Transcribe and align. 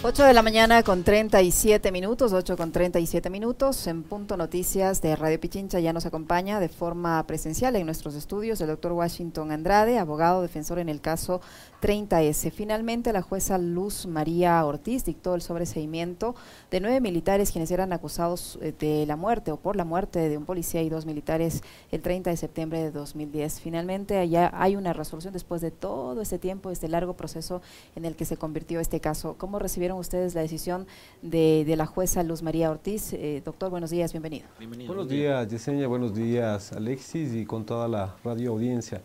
8 0.00 0.22
de 0.22 0.32
la 0.32 0.42
mañana 0.42 0.84
con 0.84 1.02
37 1.02 1.90
minutos, 1.90 2.32
8 2.32 2.56
con 2.56 2.70
37 2.70 3.30
minutos. 3.30 3.84
En 3.88 4.04
Punto 4.04 4.36
Noticias 4.36 5.02
de 5.02 5.16
Radio 5.16 5.40
Pichincha 5.40 5.80
ya 5.80 5.92
nos 5.92 6.06
acompaña 6.06 6.60
de 6.60 6.68
forma 6.68 7.20
presencial 7.26 7.74
en 7.74 7.84
nuestros 7.84 8.14
estudios 8.14 8.60
el 8.60 8.68
doctor 8.68 8.92
Washington 8.92 9.50
Andrade, 9.50 9.98
abogado 9.98 10.40
defensor 10.40 10.78
en 10.78 10.88
el 10.88 11.00
caso 11.00 11.40
30S. 11.80 12.50
Finalmente, 12.50 13.12
la 13.12 13.22
jueza 13.22 13.58
Luz 13.58 14.06
María 14.06 14.64
Ortiz 14.64 15.04
dictó 15.04 15.34
el 15.34 15.42
sobreseimiento 15.42 16.34
de 16.70 16.80
nueve 16.80 17.00
militares 17.00 17.52
quienes 17.52 17.70
eran 17.70 17.92
acusados 17.92 18.58
eh, 18.60 18.72
de 18.78 19.06
la 19.06 19.16
muerte 19.16 19.52
o 19.52 19.56
por 19.56 19.76
la 19.76 19.84
muerte 19.84 20.28
de 20.28 20.36
un 20.36 20.44
policía 20.44 20.82
y 20.82 20.88
dos 20.88 21.06
militares 21.06 21.62
el 21.90 22.02
30 22.02 22.30
de 22.30 22.36
septiembre 22.36 22.82
de 22.82 22.90
2010. 22.90 23.60
Finalmente, 23.60 24.18
allá 24.18 24.50
hay 24.54 24.76
una 24.76 24.92
resolución 24.92 25.32
después 25.32 25.60
de 25.60 25.70
todo 25.70 26.20
este 26.20 26.38
tiempo, 26.38 26.70
este 26.70 26.88
largo 26.88 27.14
proceso 27.14 27.62
en 27.94 28.04
el 28.04 28.16
que 28.16 28.24
se 28.24 28.36
convirtió 28.36 28.80
este 28.80 29.00
caso. 29.00 29.36
¿Cómo 29.38 29.58
recibieron 29.58 29.98
ustedes 29.98 30.34
la 30.34 30.40
decisión 30.40 30.86
de, 31.22 31.64
la 31.76 31.86
jueza 31.86 32.22
Luz 32.22 32.42
María 32.42 32.70
Ortiz? 32.70 33.12
Eh, 33.12 33.42
doctor, 33.44 33.70
buenos 33.70 33.90
días, 33.90 34.12
bienvenido. 34.12 34.46
Buenos 34.86 35.08
días, 35.08 35.46
Yesenia, 35.48 35.86
buenos 35.86 36.14
días, 36.14 36.72
Alexis, 36.72 37.34
y 37.34 37.46
con 37.46 37.64
toda 37.64 37.86
la 37.86 38.16
radio 38.24 38.52
audiencia. 38.52 39.00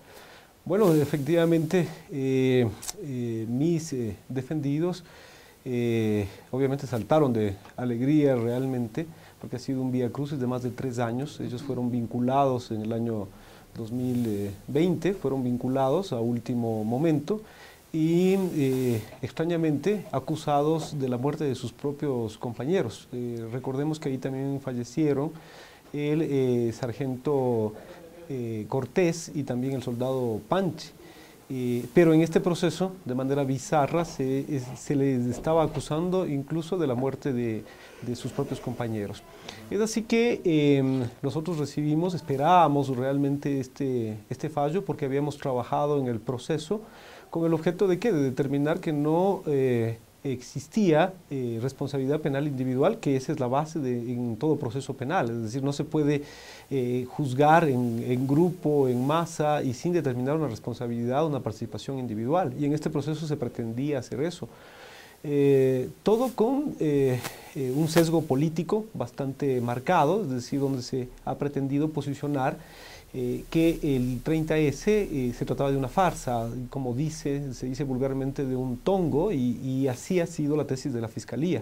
Bueno, 0.65 0.93
efectivamente, 0.93 1.87
eh, 2.11 2.67
eh, 3.01 3.45
mis 3.49 3.95
defendidos 4.29 5.03
obviamente 6.51 6.87
saltaron 6.87 7.31
de 7.31 7.55
alegría 7.77 8.35
realmente, 8.35 9.05
porque 9.39 9.55
ha 9.55 9.59
sido 9.59 9.81
un 9.81 9.91
vía 9.91 10.11
crucis 10.11 10.39
de 10.39 10.47
más 10.47 10.63
de 10.63 10.71
tres 10.71 10.99
años. 10.99 11.39
Ellos 11.39 11.63
fueron 11.63 11.89
vinculados 11.89 12.71
en 12.71 12.81
el 12.81 12.91
año 12.91 13.27
2020, 13.77 15.13
fueron 15.13 15.43
vinculados 15.43 16.13
a 16.13 16.19
último 16.19 16.83
momento 16.83 17.41
y 17.91 18.33
eh, 18.55 19.03
extrañamente 19.21 20.05
acusados 20.11 20.99
de 20.99 21.09
la 21.09 21.17
muerte 21.17 21.43
de 21.43 21.55
sus 21.55 21.71
propios 21.71 22.37
compañeros. 22.37 23.07
Eh, 23.13 23.47
recordemos 23.51 23.99
que 23.99 24.09
ahí 24.09 24.17
también 24.17 24.59
fallecieron 24.61 25.31
el 25.93 26.23
eh, 26.23 26.71
sargento 26.73 27.73
Cortés 28.67 29.31
y 29.33 29.43
también 29.43 29.73
el 29.73 29.83
soldado 29.83 30.41
Panche. 30.47 30.91
pero 31.93 32.13
en 32.13 32.21
este 32.21 32.39
proceso, 32.39 32.93
de 33.05 33.15
manera 33.15 33.43
bizarra, 33.43 34.05
se, 34.05 34.45
les 34.89 35.25
estaba 35.27 35.63
acusando 35.63 36.25
incluso 36.27 36.77
de 36.77 36.87
la 36.87 36.95
muerte 36.95 37.33
de, 37.33 37.63
de 38.01 38.15
sus 38.15 38.31
propios 38.31 38.59
compañeros. 38.59 39.23
Es 39.69 39.79
así 39.81 40.03
que 40.03 40.41
em, 40.43 41.03
nosotros 41.21 41.57
recibimos, 41.57 42.13
esperábamos 42.13 42.95
realmente 42.95 43.59
este, 43.59 44.17
este 44.29 44.49
fallo 44.49 44.85
porque 44.85 45.05
habíamos 45.05 45.37
trabajado 45.37 45.99
en 45.99 46.07
el 46.07 46.19
proceso 46.19 46.81
con 47.29 47.45
el 47.45 47.53
objeto 47.55 47.87
de 47.87 47.97
qué? 47.97 48.11
De 48.11 48.21
determinar 48.21 48.79
que 48.79 48.93
no 48.93 49.41
eh, 49.47 49.97
existía 50.23 51.13
eh, 51.29 51.59
responsabilidad 51.61 52.21
penal 52.21 52.47
individual, 52.47 52.99
que 52.99 53.15
esa 53.15 53.31
es 53.31 53.39
la 53.39 53.47
base 53.47 53.79
de, 53.79 54.13
en 54.13 54.37
todo 54.37 54.55
proceso 54.55 54.93
penal, 54.93 55.29
es 55.29 55.43
decir, 55.43 55.63
no 55.63 55.73
se 55.73 55.83
puede 55.83 56.23
eh, 56.69 57.05
juzgar 57.09 57.67
en, 57.67 58.03
en, 58.07 58.27
grupo, 58.27 58.87
en 58.87 59.05
masa 59.05 59.63
y 59.63 59.73
sin 59.73 59.93
determinar 59.93 60.37
una 60.37 60.47
responsabilidad, 60.47 61.25
una 61.25 61.41
participación 61.41 61.99
individual. 61.99 62.53
Y 62.59 62.65
en 62.65 62.73
este 62.73 62.89
proceso 62.89 63.27
se 63.27 63.37
pretendía 63.37 63.99
hacer 63.99 64.21
eso. 64.21 64.47
todo 66.03 66.31
con 66.35 66.75
un 67.55 67.87
sesgo 67.87 68.23
político 68.23 68.85
bastante 68.93 69.61
marcado, 69.61 70.23
es 70.23 70.29
decir, 70.29 70.59
donde 70.59 70.81
se 70.81 71.07
ha 71.23 71.35
pretendido 71.35 71.89
posicionar 71.89 72.57
eh, 73.15 73.43
que 73.51 73.77
el 73.83 74.23
30S 74.23 74.87
eh, 74.87 75.33
se 75.37 75.45
trataba 75.45 75.69
de 75.69 75.77
una 75.77 75.87
farsa, 75.87 76.49
como 76.71 76.95
dice, 76.95 77.53
se 77.53 77.67
dice 77.67 77.83
vulgarmente 77.83 78.43
de 78.43 78.55
un 78.55 78.77
tongo, 78.77 79.31
y, 79.31 79.87
así 79.87 80.19
ha 80.19 80.25
sido 80.25 80.57
la 80.57 80.65
tesis 80.65 80.91
de 80.91 80.99
la 80.99 81.07
Fiscalía. 81.07 81.61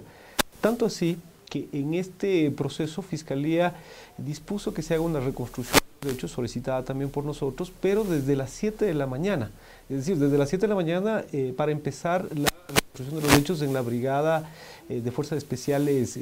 Tanto 0.61 0.85
así 0.85 1.17
que 1.49 1.67
en 1.73 1.93
este 1.93 2.51
proceso 2.51 3.01
Fiscalía 3.01 3.75
dispuso 4.17 4.73
que 4.73 4.81
se 4.81 4.93
haga 4.93 5.03
una 5.03 5.19
reconstrucción 5.19 5.81
de 5.99 6.11
hechos 6.11 6.31
solicitada 6.31 6.85
también 6.85 7.09
por 7.09 7.25
nosotros, 7.25 7.73
pero 7.81 8.05
desde 8.05 8.37
las 8.37 8.51
7 8.51 8.85
de 8.85 8.93
la 8.93 9.05
mañana. 9.05 9.51
Es 9.89 9.97
decir, 9.97 10.17
desde 10.17 10.37
las 10.37 10.47
7 10.47 10.61
de 10.61 10.69
la 10.69 10.75
mañana 10.75 11.25
eh, 11.33 11.53
para 11.57 11.73
empezar 11.73 12.29
la 12.33 12.49
reconstrucción 12.65 13.19
de 13.19 13.27
los 13.27 13.37
hechos 13.37 13.61
en 13.61 13.73
la 13.73 13.81
brigada 13.81 14.49
de 14.87 15.11
Fuerzas 15.11 15.37
Especiales 15.37 16.19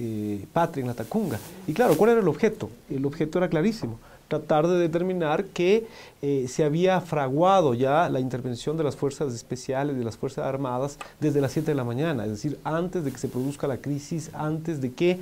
Patria 0.54 0.82
en 0.82 0.88
la 0.88 0.94
Tacunga. 0.94 1.40
Y 1.68 1.74
claro, 1.74 1.98
¿cuál 1.98 2.12
era 2.12 2.20
el 2.20 2.28
objeto? 2.28 2.70
El 2.90 3.04
objeto 3.06 3.40
era 3.40 3.50
clarísimo 3.50 3.98
tratar 4.30 4.68
de 4.68 4.78
determinar 4.78 5.46
que 5.46 5.88
eh, 6.22 6.46
se 6.48 6.64
había 6.64 7.02
fraguado 7.02 7.74
ya 7.74 8.08
la 8.08 8.22
intervención 8.22 8.78
de 8.78 8.84
las 8.86 8.96
fuerzas 8.96 9.34
especiales, 9.34 9.98
de 9.98 10.06
las 10.06 10.16
fuerzas 10.16 10.46
armadas, 10.46 10.98
desde 11.20 11.42
las 11.42 11.52
7 11.52 11.72
de 11.72 11.76
la 11.76 11.84
mañana, 11.84 12.24
es 12.24 12.32
decir, 12.32 12.60
antes 12.64 13.04
de 13.04 13.12
que 13.12 13.18
se 13.18 13.28
produzca 13.28 13.68
la 13.68 13.78
crisis, 13.78 14.30
antes 14.34 14.80
de 14.80 14.94
que 14.94 15.20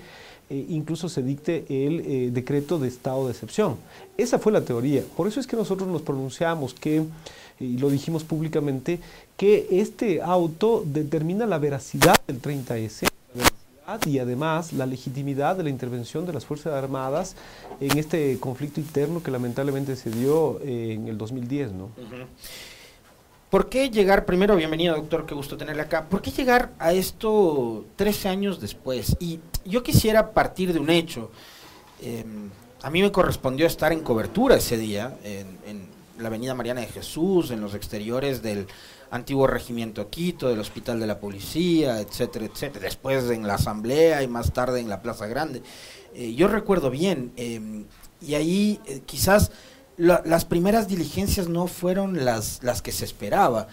eh, 0.50 0.66
incluso 0.70 1.10
se 1.10 1.24
dicte 1.24 1.66
el 1.70 2.02
eh, 2.02 2.30
decreto 2.32 2.78
de 2.78 2.90
estado 2.90 3.26
de 3.26 3.32
excepción. 3.32 3.78
Esa 4.18 4.38
fue 4.40 4.52
la 4.52 4.62
teoría. 4.62 5.04
Por 5.16 5.28
eso 5.28 5.40
es 5.40 5.48
que 5.48 5.58
nosotros 5.58 5.90
nos 5.90 6.02
pronunciamos 6.02 6.74
que, 6.74 7.04
y 7.60 7.78
lo 7.78 7.90
dijimos 7.90 8.24
públicamente, 8.24 9.00
que 9.38 9.68
este 9.72 10.22
auto 10.22 10.84
determina 10.86 11.46
la 11.46 11.58
veracidad 11.58 12.16
del 12.28 12.42
30S 12.42 13.08
y 14.06 14.20
además 14.20 14.74
la 14.74 14.86
legitimidad 14.86 15.56
de 15.56 15.64
la 15.64 15.70
intervención 15.70 16.26
de 16.26 16.34
las 16.34 16.46
Fuerzas 16.46 16.74
Armadas 16.74 17.36
en 17.80 17.98
este 17.98 18.38
conflicto 18.38 18.82
interno 18.82 19.24
que 19.24 19.32
lamentablemente 19.32 19.96
se 19.96 20.12
dio 20.12 20.60
en 20.62 21.08
el 21.08 21.18
2010. 21.18 21.72
¿no? 21.72 21.90
¿Por 23.50 23.70
qué 23.70 23.90
llegar, 23.90 24.26
primero, 24.26 24.58
bienvenido 24.58 24.94
doctor, 24.96 25.26
qué 25.26 25.34
gusto 25.34 25.56
tenerle 25.56 25.84
acá, 25.84 26.04
¿por 26.10 26.22
qué 26.22 26.32
llegar 26.32 26.72
a 26.80 26.92
esto 26.92 27.86
13 27.96 28.28
años 28.28 28.60
después? 28.60 29.16
Y 29.22 29.40
yo 29.64 29.84
quisiera 29.84 30.32
partir 30.32 30.74
de 30.74 30.80
un 30.80 30.90
hecho. 30.90 31.32
Em, 32.02 32.50
a 32.84 32.90
mí 32.90 33.02
me 33.02 33.12
correspondió 33.12 33.66
estar 33.66 33.94
en 33.94 34.02
cobertura 34.02 34.58
ese 34.58 34.78
día, 34.78 35.18
en 35.24 35.88
la 36.20 36.28
avenida 36.28 36.54
Mariana 36.54 36.82
de 36.82 36.88
Jesús, 36.88 37.52
en 37.52 37.62
los 37.62 37.74
exteriores 37.74 38.42
del 38.42 38.68
antiguo 39.12 39.48
regimiento 39.48 40.10
Quito, 40.10 40.50
del 40.50 40.60
Hospital 40.60 41.00
de 41.00 41.08
la 41.08 41.20
Policía, 41.20 42.00
etcétera, 42.00 42.46
etcétera. 42.46 42.86
Después 42.86 43.30
en 43.30 43.48
la 43.48 43.56
Asamblea 43.56 44.24
y 44.24 44.28
más 44.28 44.54
tarde 44.54 44.80
en 44.80 44.90
la 44.90 45.02
Plaza 45.02 45.28
Grande. 45.28 45.62
Eh, 46.14 46.34
yo 46.36 46.48
recuerdo 46.48 46.90
bien, 46.90 47.32
em, 47.36 47.86
y 48.22 48.36
ahí 48.36 48.80
eh, 48.86 49.02
quizás 49.06 49.52
las 49.98 50.46
primeras 50.46 50.88
diligencias 50.88 51.48
no 51.48 51.66
fueron 51.66 52.24
las, 52.24 52.62
las 52.62 52.84
que 52.84 52.92
se 52.92 53.04
esperaba. 53.04 53.68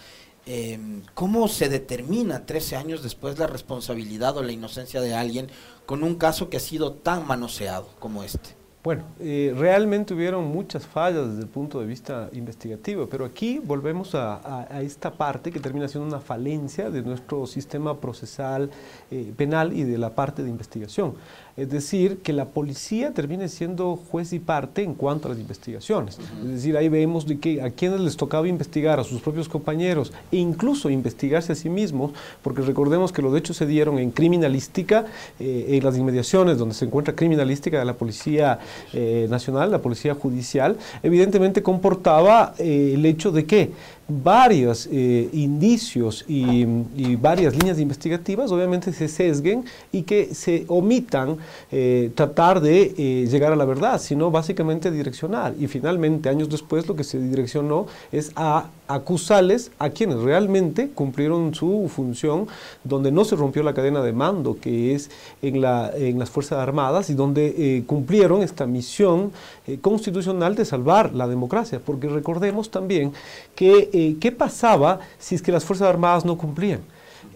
Em, 0.47 1.03
¿Cómo 1.15 1.49
se 1.49 1.69
determina 1.69 2.47
13 2.47 2.77
años 2.77 3.03
después 3.03 3.39
la 3.39 3.47
responsabilidad 3.47 4.37
o 4.37 4.43
la 4.43 4.53
inocencia 4.53 5.01
de 5.01 5.15
alguien 5.15 5.49
con 5.87 6.03
un 6.03 6.17
caso 6.17 6.51
que 6.51 6.57
ha 6.57 6.61
sido 6.61 6.93
tan 6.93 7.27
manoseado 7.27 7.89
como 7.99 8.25
este? 8.25 8.64
Bueno, 8.85 9.05
eh, 9.19 9.55
realmente 9.57 10.13
hubieron 10.13 10.45
muchas 10.45 10.87
fallas 10.87 11.29
desde 11.29 11.41
el 11.41 11.49
punto 11.49 11.81
de 11.81 11.87
vista 11.87 12.29
investigativo, 12.35 13.09
pero 13.09 13.25
aquí 13.25 13.59
volvemos 13.59 14.15
a, 14.15 14.69
esta 14.83 15.11
parte 15.11 15.51
que 15.51 15.59
termina 15.59 15.89
siendo 15.89 16.07
una 16.07 16.21
falencia 16.21 16.91
de 16.91 17.01
nuestro 17.01 17.47
sistema 17.47 17.99
procesal 17.99 18.71
eh, 19.11 19.33
penal 19.35 19.73
y 19.73 19.85
de 19.85 19.97
la 19.97 20.15
parte 20.15 20.43
de 20.43 20.51
investigación. 20.51 21.15
Es 21.57 21.71
decir, 21.71 22.19
que 22.19 22.33
la 22.33 22.47
policía 22.47 23.13
termine 23.13 23.49
siendo 23.49 23.95
juez 23.97 24.33
y 24.33 24.41
parte 24.41 24.83
en 24.83 24.95
cuanto 24.95 25.29
a 25.29 25.31
las 25.31 25.39
investigaciones. 25.39 26.19
Es 26.43 26.51
decir, 26.51 26.77
ahí 26.77 26.89
vemos 26.89 27.27
de 27.27 27.39
que 27.39 27.63
a 27.63 27.71
quienes 27.71 28.01
les 28.01 28.17
tocaba 28.17 28.49
investigar, 28.49 28.99
a 28.99 29.05
sus 29.05 29.21
propios 29.21 29.49
compañeros, 29.49 30.13
e 30.33 30.39
incluso 30.39 30.91
investigarse 30.91 31.53
a 31.53 31.55
sí 31.55 31.71
mismos, 31.71 32.11
porque 32.43 32.63
recordemos 32.63 33.13
que 33.13 33.23
los 33.23 33.37
hechos 33.37 33.57
se 33.57 33.67
dieron 33.67 34.01
en 34.01 34.11
criminalística, 34.11 35.07
eh, 35.39 35.67
en 35.69 35.85
las 35.85 35.97
inmediaciones 35.97 36.59
donde 36.59 36.75
se 36.75 36.87
encuentra 36.87 37.15
criminalística 37.15 37.79
de 37.79 37.85
la 37.85 37.95
Policía 37.95 38.59
eh, 38.93 39.29
Nacional, 39.31 39.71
la 39.71 39.81
Policía 39.81 40.15
Judicial, 40.15 40.77
evidentemente 41.05 41.63
comportaba 41.63 42.55
eh, 42.59 42.95
el 42.95 43.07
hecho 43.07 43.31
de 43.31 43.47
que 43.47 43.71
varios 44.09 44.89
eh, 44.91 45.29
indicios 45.33 46.25
y, 46.29 46.65
varias 47.17 47.55
líneas 47.57 47.79
investigativas 47.79 48.51
obviamente 48.51 48.93
se 48.93 49.09
sesguen 49.09 49.65
y 49.93 50.03
que 50.03 50.35
se 50.35 50.65
omitan 50.69 51.39
eh, 51.71 52.11
tratar 52.15 52.61
de 52.61 52.95
eh, 52.97 53.27
llegar 53.31 53.53
a 53.53 53.57
la 53.57 53.65
verdad, 53.65 54.01
sino 54.01 54.31
básicamente 54.31 54.91
direccionar. 54.91 55.55
Y 55.59 55.67
finalmente, 55.69 56.29
años 56.29 56.49
después, 56.49 56.87
lo 56.87 56.97
que 56.97 57.05
se 57.05 57.19
direccionó 57.19 57.87
es 58.13 58.33
a 58.37 58.67
acusarles 58.89 59.71
a 59.79 59.91
quienes 59.91 60.19
realmente 60.19 60.91
cumplieron 60.91 61.55
su 61.55 61.91
función, 61.95 62.47
donde 62.83 63.13
no 63.13 63.25
se 63.25 63.37
rompió 63.37 63.63
la 63.63 63.75
cadena 63.75 64.03
de 64.03 64.13
mando, 64.13 64.59
que 64.61 64.95
es 64.95 65.11
en, 65.43 65.61
la, 65.61 65.91
en 65.95 66.19
las 66.19 66.31
Fuerzas 66.31 66.59
Armadas, 66.59 67.11
y 67.11 67.15
donde 67.15 67.85
cumplieron 67.87 68.43
esta 68.43 68.67
misión 68.67 69.33
constitucional 69.81 70.55
de 70.55 70.65
salvar 70.65 71.15
la 71.15 71.27
democracia. 71.27 71.81
Porque 71.85 72.09
recordemos 72.09 72.71
también 72.71 73.13
que 73.55 73.91
eh, 73.93 74.17
¿qué 74.21 74.33
pasaba 74.33 75.01
si 75.19 75.35
es 75.35 75.43
que 75.43 75.53
las 75.53 75.65
Fuerzas 75.65 75.89
Armadas 75.89 76.25
no 76.25 76.37
cumplían? 76.37 76.81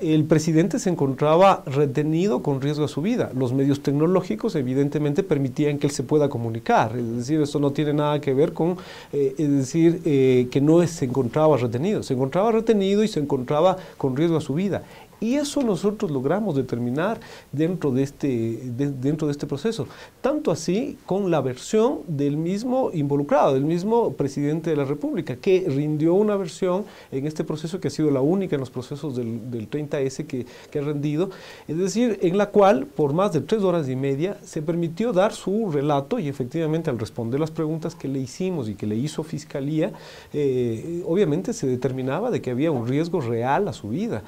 El 0.01 0.25
presidente 0.25 0.79
se 0.79 0.91
encontraba 0.91 1.63
retenido 1.67 2.43
con 2.43 2.61
riesgo 2.61 2.85
a 2.85 2.89
su 2.89 3.03
vida. 3.03 3.31
Los 3.35 3.53
medios 3.53 3.83
tecnológicos 3.83 4.55
evidentemente 4.55 5.23
permitían 5.23 5.79
que 5.79 5.87
él 5.87 5.93
se 5.93 6.03
pueda 6.03 6.29
comunicar, 6.29 6.97
es 6.97 7.17
decir, 7.17 7.41
esto 7.41 7.59
no 7.59 7.73
tiene 7.73 7.93
nada 7.93 8.21
que 8.21 8.35
ver 8.35 8.53
con, 8.53 8.77
eh, 9.13 9.35
es 9.39 9.51
decir, 9.51 10.01
eh, 10.05 10.49
que 10.51 10.61
no 10.61 10.87
se 10.87 11.05
encontraba 11.05 11.57
retenido, 11.57 12.03
se 12.03 12.15
encontraba 12.15 12.53
retenido 12.53 13.03
y 13.03 13.09
se 13.09 13.21
encontraba 13.21 13.77
con 13.97 14.17
riesgo 14.17 14.37
a 14.37 14.41
su 14.41 14.55
vida. 14.55 14.83
Y 15.21 15.35
eso 15.35 15.63
nosotros 15.63 16.11
logramos 16.11 16.55
determinar 16.55 17.21
dentro 17.53 17.91
de 17.91 18.03
este, 18.03 18.61
dentro 18.77 19.27
de 19.27 19.33
este 19.33 19.47
proceso. 19.47 19.87
Tanto 20.21 20.51
así 20.51 20.97
con 21.07 21.31
la 21.31 21.41
versión 21.41 22.01
del 22.07 22.37
mismo 22.37 22.91
involucrado, 22.93 23.55
del 23.55 23.65
mismo 23.65 24.13
presidente 24.13 24.71
de 24.71 24.77
la 24.77 24.85
República, 24.85 25.37
que 25.37 25.65
rindió 25.69 26.15
una 26.15 26.37
versión 26.37 26.85
en 27.11 27.27
este 27.27 27.45
proceso 27.45 27.81
que 27.81 27.89
ha 27.89 27.91
sido 27.91 28.11
la 28.11 28.21
única 28.21 28.57
en 28.57 28.61
los 28.61 28.71
procesos 28.71 29.17
del, 29.17 29.51
del 29.51 29.69
30S 29.69 30.27
que, 30.27 30.47
que 30.71 30.79
ha 30.79 30.83
rendido, 30.83 31.31
es 31.67 31.77
decir, 31.77 32.19
en 32.23 32.39
la 32.39 32.51
cual 32.51 32.87
por 32.87 33.13
más 33.13 33.33
de 33.33 33.41
tres 33.41 33.63
horas 33.63 33.89
y 33.89 33.97
media 33.97 34.39
se 34.43 34.63
permitió 34.63 35.13
dar 35.13 35.33
su 35.33 35.71
relato 35.71 36.19
y 36.19 36.29
efectivamente 36.29 36.91
al 36.91 36.99
responder 36.99 37.41
las 37.41 37.51
preguntas 37.51 37.95
que 37.95 38.09
le 38.09 38.19
hicimos 38.19 38.69
y 38.69 38.75
que 38.75 38.87
le 38.87 38.97
hizo 38.97 39.23
Fiscalía, 39.23 39.93
eh, 40.33 41.03
obviamente 41.07 41.53
se 41.53 41.67
determinaba 41.67 42.31
de 42.31 42.41
que 42.41 42.51
había 42.51 42.71
un 42.71 42.87
riesgo 42.87 43.21
real 43.21 43.69
a 43.69 43.73
su 43.73 43.89
vida. 43.89 44.23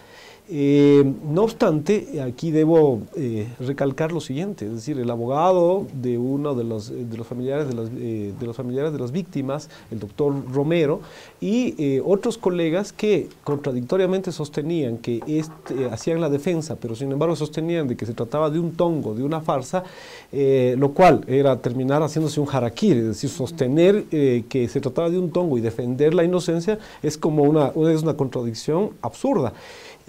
Eh, 0.52 1.04
no 1.28 1.44
obstante, 1.44 2.20
aquí 2.20 2.50
debo 2.50 3.02
eh, 3.14 3.46
recalcar 3.60 4.10
lo 4.10 4.20
siguiente, 4.20 4.66
es 4.66 4.72
decir, 4.72 4.98
el 4.98 5.08
abogado 5.08 5.86
de 5.92 6.18
uno 6.18 6.56
de 6.56 6.64
los, 6.64 6.90
de 6.90 7.16
los, 7.16 7.24
familiares, 7.24 7.68
de, 7.68 7.74
las, 7.74 7.94
de 7.94 8.46
los 8.46 8.56
familiares 8.56 8.92
de 8.92 8.98
las 8.98 9.12
víctimas, 9.12 9.70
el 9.92 10.00
doctor 10.00 10.34
Romero, 10.52 11.02
y 11.40 12.00
otros 12.00 12.36
colegas 12.36 12.92
que 12.92 13.28
contradictoriamente 13.44 14.32
sostenían 14.32 14.98
que 14.98 15.20
este, 15.28 15.84
hacían 15.88 16.20
la 16.20 16.28
defensa, 16.28 16.74
pero 16.74 16.96
sin 16.96 17.12
embargo 17.12 17.36
sostenían 17.36 17.86
de 17.86 17.96
que 17.96 18.04
se 18.04 18.12
trataba 18.12 18.50
de 18.50 18.58
un 18.58 18.72
tongo, 18.72 19.14
de 19.14 19.22
una 19.22 19.40
farsa, 19.40 19.84
lo 20.32 20.92
cual 20.92 21.24
era 21.28 21.60
terminar 21.60 22.02
haciéndose 22.02 22.40
un 22.40 22.48
harakiri, 22.50 22.98
es 22.98 23.06
decir, 23.06 23.30
sostener 23.30 24.04
que 24.04 24.68
se 24.68 24.80
trataba 24.80 25.10
de 25.10 25.18
un 25.18 25.30
tongo 25.30 25.56
y 25.58 25.60
defender 25.60 26.12
la 26.12 26.24
inocencia 26.24 26.78
es 27.02 27.16
como 27.16 27.44
una, 27.44 27.68
es 27.68 28.02
una 28.02 28.14
contradicción 28.14 28.90
absurda. 29.00 29.52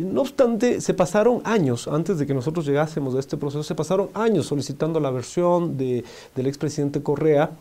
No 0.02 0.22
obstante, 0.22 0.82
se 0.82 0.94
pasaron 0.94 1.42
años, 1.44 1.88
antes 1.88 2.18
de 2.18 2.26
que 2.26 2.34
nosotros 2.34 2.66
llegásemos 2.66 3.16
a 3.16 3.20
este 3.20 3.38
proceso, 3.38 3.64
se 3.64 3.76
pasaron 3.76 4.10
años 4.14 4.48
solicitando 4.48 5.00
la 5.00 5.12
versión 5.12 5.78
de, 5.78 6.04
del 6.36 6.48
expresidente 6.48 7.02
Correa 7.02 7.52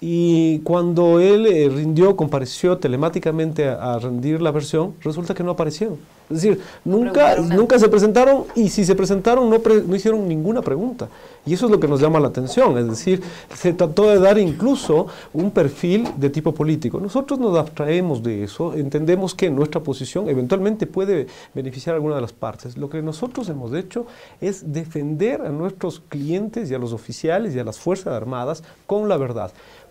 y 0.00 0.60
cuando 0.60 1.20
él 1.20 1.46
eh, 1.46 1.68
rindió, 1.68 2.16
compareció 2.16 2.78
telemáticamente 2.78 3.68
a, 3.68 3.94
a 3.94 3.98
rendir 3.98 4.40
la 4.40 4.50
versión, 4.50 4.94
resulta 5.02 5.34
que 5.34 5.42
no 5.42 5.50
aparecieron. 5.50 5.98
Es 6.30 6.42
decir, 6.42 6.60
nunca, 6.84 7.36
nunca 7.38 7.76
se 7.76 7.88
presentaron 7.88 8.44
y 8.54 8.68
si 8.68 8.84
se 8.84 8.94
presentaron 8.94 9.50
no, 9.50 9.58
pre, 9.58 9.82
no 9.82 9.96
hicieron 9.96 10.28
ninguna 10.28 10.62
pregunta. 10.62 11.08
Y 11.44 11.54
eso 11.54 11.66
es 11.66 11.72
lo 11.72 11.80
que 11.80 11.88
nos 11.88 12.00
llama 12.00 12.20
la 12.20 12.28
atención. 12.28 12.78
Es 12.78 12.88
decir, 12.88 13.20
se 13.52 13.72
trató 13.72 14.08
de 14.08 14.20
dar 14.20 14.38
incluso 14.38 15.08
un 15.32 15.50
perfil 15.50 16.08
de 16.16 16.30
tipo 16.30 16.54
político. 16.54 17.00
Nosotros 17.00 17.40
nos 17.40 17.58
abstraemos 17.58 18.22
de 18.22 18.44
eso, 18.44 18.74
entendemos 18.74 19.34
que 19.34 19.50
nuestra 19.50 19.80
posición 19.80 20.28
eventualmente 20.28 20.86
puede 20.86 21.26
beneficiar 21.52 21.94
a 21.94 21.96
alguna 21.96 22.14
de 22.14 22.20
las 22.20 22.32
partes. 22.32 22.78
Lo 22.78 22.88
que 22.88 23.02
nosotros 23.02 23.48
hemos 23.48 23.74
hecho 23.74 24.06
es 24.40 24.72
defender 24.72 25.42
a 25.42 25.48
nuestros 25.48 26.00
clientes 26.08 26.70
y 26.70 26.74
a 26.74 26.78
los 26.78 26.92
oficiales 26.92 27.56
y 27.56 27.58
a 27.58 27.64
las 27.64 27.80
Fuerzas 27.80 28.14
Armadas 28.14 28.62
con 28.86 29.08
la 29.08 29.16
verdad. 29.16 29.50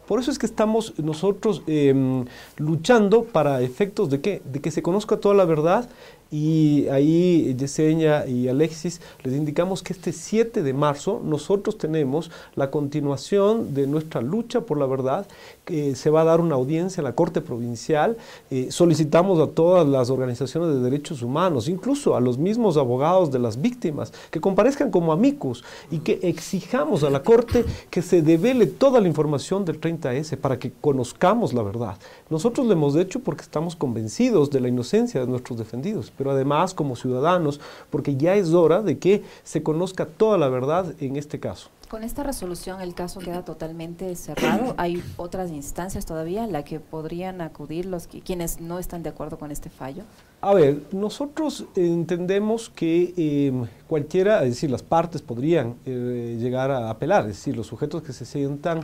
Por 0.09 0.19
eso 0.19 0.31
es 0.31 0.39
que 0.39 0.47
estamos 0.47 0.97
nosotros 0.97 1.61
eh, 1.67 2.25
luchando 2.57 3.25
para 3.25 3.61
efectos 3.61 4.09
de 4.09 4.21
qué? 4.21 4.41
De 4.43 4.59
que 4.59 4.71
se 4.71 4.81
conozca 4.81 5.17
toda 5.17 5.35
la 5.35 5.45
verdad 5.45 5.87
y 6.31 6.87
ahí 6.89 7.55
Yesenia 7.57 8.27
y 8.27 8.47
Alexis 8.47 9.01
les 9.23 9.33
indicamos 9.33 9.81
que 9.81 9.93
este 9.93 10.13
7 10.13 10.61
de 10.61 10.73
marzo 10.73 11.21
nosotros 11.23 11.77
tenemos 11.77 12.29
la 12.55 12.69
continuación 12.69 13.73
de 13.73 13.87
nuestra 13.87 14.21
lucha 14.21 14.61
por 14.61 14.77
la 14.77 14.85
verdad, 14.85 15.27
que 15.65 15.95
se 15.95 16.09
va 16.09 16.21
a 16.21 16.25
dar 16.25 16.39
una 16.39 16.55
audiencia 16.55 17.01
en 17.01 17.05
la 17.05 17.15
Corte 17.15 17.41
Provincial, 17.41 18.17
eh, 18.51 18.67
solicitamos 18.71 19.39
a 19.39 19.51
todas 19.51 19.87
las 19.87 20.09
organizaciones 20.09 20.73
de 20.73 20.81
derechos 20.81 21.21
humanos, 21.21 21.67
incluso 21.67 22.15
a 22.15 22.19
los 22.21 22.37
mismos 22.37 22.77
abogados 22.77 23.31
de 23.31 23.39
las 23.39 23.61
víctimas, 23.61 24.13
que 24.31 24.41
comparezcan 24.41 24.91
como 24.91 25.11
amigos 25.11 25.63
y 25.89 25.99
que 25.99 26.19
exijamos 26.23 27.03
a 27.03 27.09
la 27.09 27.23
Corte 27.23 27.65
que 27.89 28.01
se 28.01 28.21
devele 28.21 28.67
toda 28.67 29.01
la 29.01 29.07
información 29.07 29.65
del 29.65 29.81
30S 29.81 30.37
para 30.37 30.59
que 30.59 30.71
conozcamos 30.71 31.53
la 31.53 31.63
verdad. 31.63 31.97
Nosotros 32.29 32.67
lo 32.67 32.73
hemos 32.73 32.95
hecho 32.95 33.19
porque 33.19 33.41
estamos 33.41 33.75
convencidos 33.75 34.49
de 34.51 34.59
la 34.59 34.67
inocencia 34.67 35.21
de 35.21 35.27
nuestros 35.27 35.57
defendidos 35.57 36.11
pero 36.19 36.31
además 36.31 36.73
como 36.73 36.97
ciudadanos, 36.97 37.61
porque 37.89 38.17
ya 38.17 38.35
es 38.35 38.53
hora 38.53 38.81
de 38.81 38.99
que 38.99 39.23
se 39.43 39.63
conozca 39.63 40.05
toda 40.05 40.37
la 40.37 40.49
verdad 40.49 40.93
en 40.99 41.15
este 41.15 41.39
caso. 41.39 41.69
Con 41.89 42.03
esta 42.03 42.23
resolución 42.23 42.81
el 42.81 42.93
caso 42.93 43.21
queda 43.21 43.45
totalmente 43.45 44.13
cerrado. 44.17 44.75
Hay 44.77 45.01
otras 45.15 45.49
instancias 45.49 46.05
todavía 46.05 46.43
en 46.43 46.51
la 46.51 46.63
que 46.63 46.81
podrían 46.81 47.39
acudir 47.39 47.85
los 47.85 48.05
que, 48.05 48.19
quienes 48.19 48.59
no 48.59 48.79
están 48.79 49.01
de 49.01 49.09
acuerdo 49.09 49.39
con 49.39 49.49
este 49.49 49.69
fallo. 49.69 50.03
A 50.41 50.53
ver, 50.53 50.83
nosotros 50.91 51.65
entendemos 51.75 52.69
que 52.69 53.13
eh, 53.15 53.53
cualquiera, 53.89 54.43
es 54.43 54.51
decir, 54.51 54.69
las 54.69 54.83
partes 54.83 55.21
podrían 55.21 55.75
eh, 55.85 56.37
llegar 56.39 56.69
a 56.69 56.91
apelar, 56.91 57.23
es 57.23 57.37
decir, 57.37 57.57
los 57.57 57.65
sujetos 57.65 58.03
que 58.03 58.13
se 58.13 58.23
sientan 58.23 58.81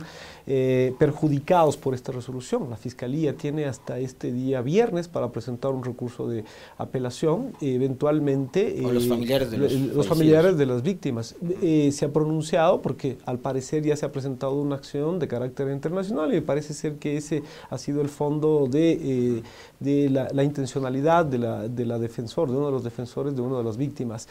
eh, 0.48 0.94
perjudicados 0.98 1.76
por 1.76 1.94
esta 1.94 2.10
resolución. 2.10 2.68
La 2.68 2.76
Fiscalía 2.76 3.36
tiene 3.36 3.66
hasta 3.66 4.00
este 4.00 4.32
día 4.32 4.62
viernes 4.62 5.06
para 5.06 5.30
presentar 5.30 5.70
un 5.70 5.84
recurso 5.84 6.28
de 6.28 6.44
apelación, 6.76 7.52
eventualmente... 7.60 8.82
O 8.84 8.92
los 8.92 9.06
familiares 9.06 9.50
de 9.50 9.58
los, 9.58 9.72
los 9.72 10.08
familiares 10.08 10.58
de 10.58 10.66
las 10.66 10.82
víctimas. 10.82 11.36
se 11.60 12.04
ha 12.04 12.12
pronunciado 12.12 12.82
porque 12.82 13.16
al 13.26 13.38
parecer 13.38 13.84
ya 13.84 13.96
se 13.96 14.06
ha 14.06 14.10
presentado 14.10 14.54
una 14.60 14.74
acción 14.74 15.20
de 15.20 15.28
carácter 15.28 15.70
internacional 15.70 16.30
y 16.32 16.34
me 16.34 16.42
parece 16.42 16.74
ser 16.74 16.96
que 16.96 17.16
ese 17.16 17.44
ha 17.70 17.78
sido 17.78 18.00
el 18.00 18.08
fondo 18.08 18.66
de, 18.68 19.42
de 19.78 20.10
la, 20.10 20.28
la 20.32 20.42
intencionalidad 20.42 21.24
de 21.24 21.38
la 21.38 21.68
de 21.68 21.84
la 21.86 21.98
defensor, 21.98 22.50
de 22.50 22.56
uno 22.56 22.66
de 22.66 22.72
los 22.72 22.84
defensores 22.84 23.36
de 23.36 23.42
una 23.42 23.58
de 23.58 23.64
las 23.64 23.76
víctimas. 23.76 24.28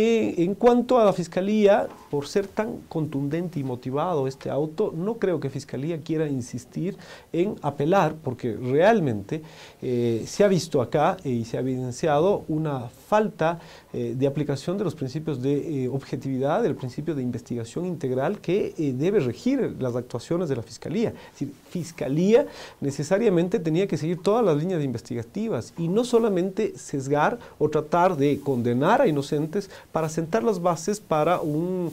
Eh, 0.00 0.44
en 0.44 0.54
cuanto 0.54 1.00
a 1.00 1.04
la 1.04 1.12
Fiscalía, 1.12 1.88
por 2.08 2.28
ser 2.28 2.46
tan 2.46 2.82
contundente 2.88 3.58
y 3.58 3.64
motivado 3.64 4.28
este 4.28 4.48
auto, 4.48 4.94
no 4.96 5.18
creo 5.18 5.40
que 5.40 5.50
Fiscalía 5.50 6.00
quiera 6.00 6.28
insistir 6.28 6.96
en 7.32 7.56
apelar, 7.62 8.14
porque 8.22 8.52
realmente 8.52 9.42
eh, 9.82 10.22
se 10.24 10.44
ha 10.44 10.48
visto 10.48 10.80
acá 10.80 11.16
y 11.24 11.44
se 11.46 11.56
ha 11.56 11.60
evidenciado 11.60 12.44
una 12.46 12.88
falta 13.08 13.58
eh, 13.94 14.14
de 14.14 14.26
aplicación 14.26 14.76
de 14.76 14.84
los 14.84 14.94
principios 14.94 15.40
de 15.40 15.84
eh, 15.84 15.88
objetividad, 15.88 16.62
del 16.62 16.74
principio 16.74 17.14
de 17.14 17.22
investigación 17.22 17.86
integral 17.86 18.38
que 18.38 18.74
eh, 18.76 18.92
debe 18.94 19.18
regir 19.18 19.76
las 19.80 19.96
actuaciones 19.96 20.50
de 20.50 20.56
la 20.56 20.62
Fiscalía. 20.62 21.08
Es 21.08 21.32
decir, 21.32 21.54
Fiscalía 21.70 22.46
necesariamente 22.82 23.58
tenía 23.58 23.86
que 23.86 23.96
seguir 23.96 24.20
todas 24.20 24.44
las 24.44 24.58
líneas 24.58 24.84
investigativas 24.84 25.72
y 25.78 25.88
no 25.88 26.04
solamente 26.04 26.76
sesgar 26.76 27.38
o 27.58 27.70
tratar 27.70 28.14
de 28.18 28.40
condenar 28.40 29.00
a 29.00 29.06
inocentes 29.06 29.70
para 29.92 30.08
sentar 30.08 30.42
las 30.42 30.60
bases 30.60 31.00
para 31.00 31.40
un, 31.40 31.92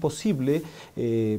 posible 0.00 0.62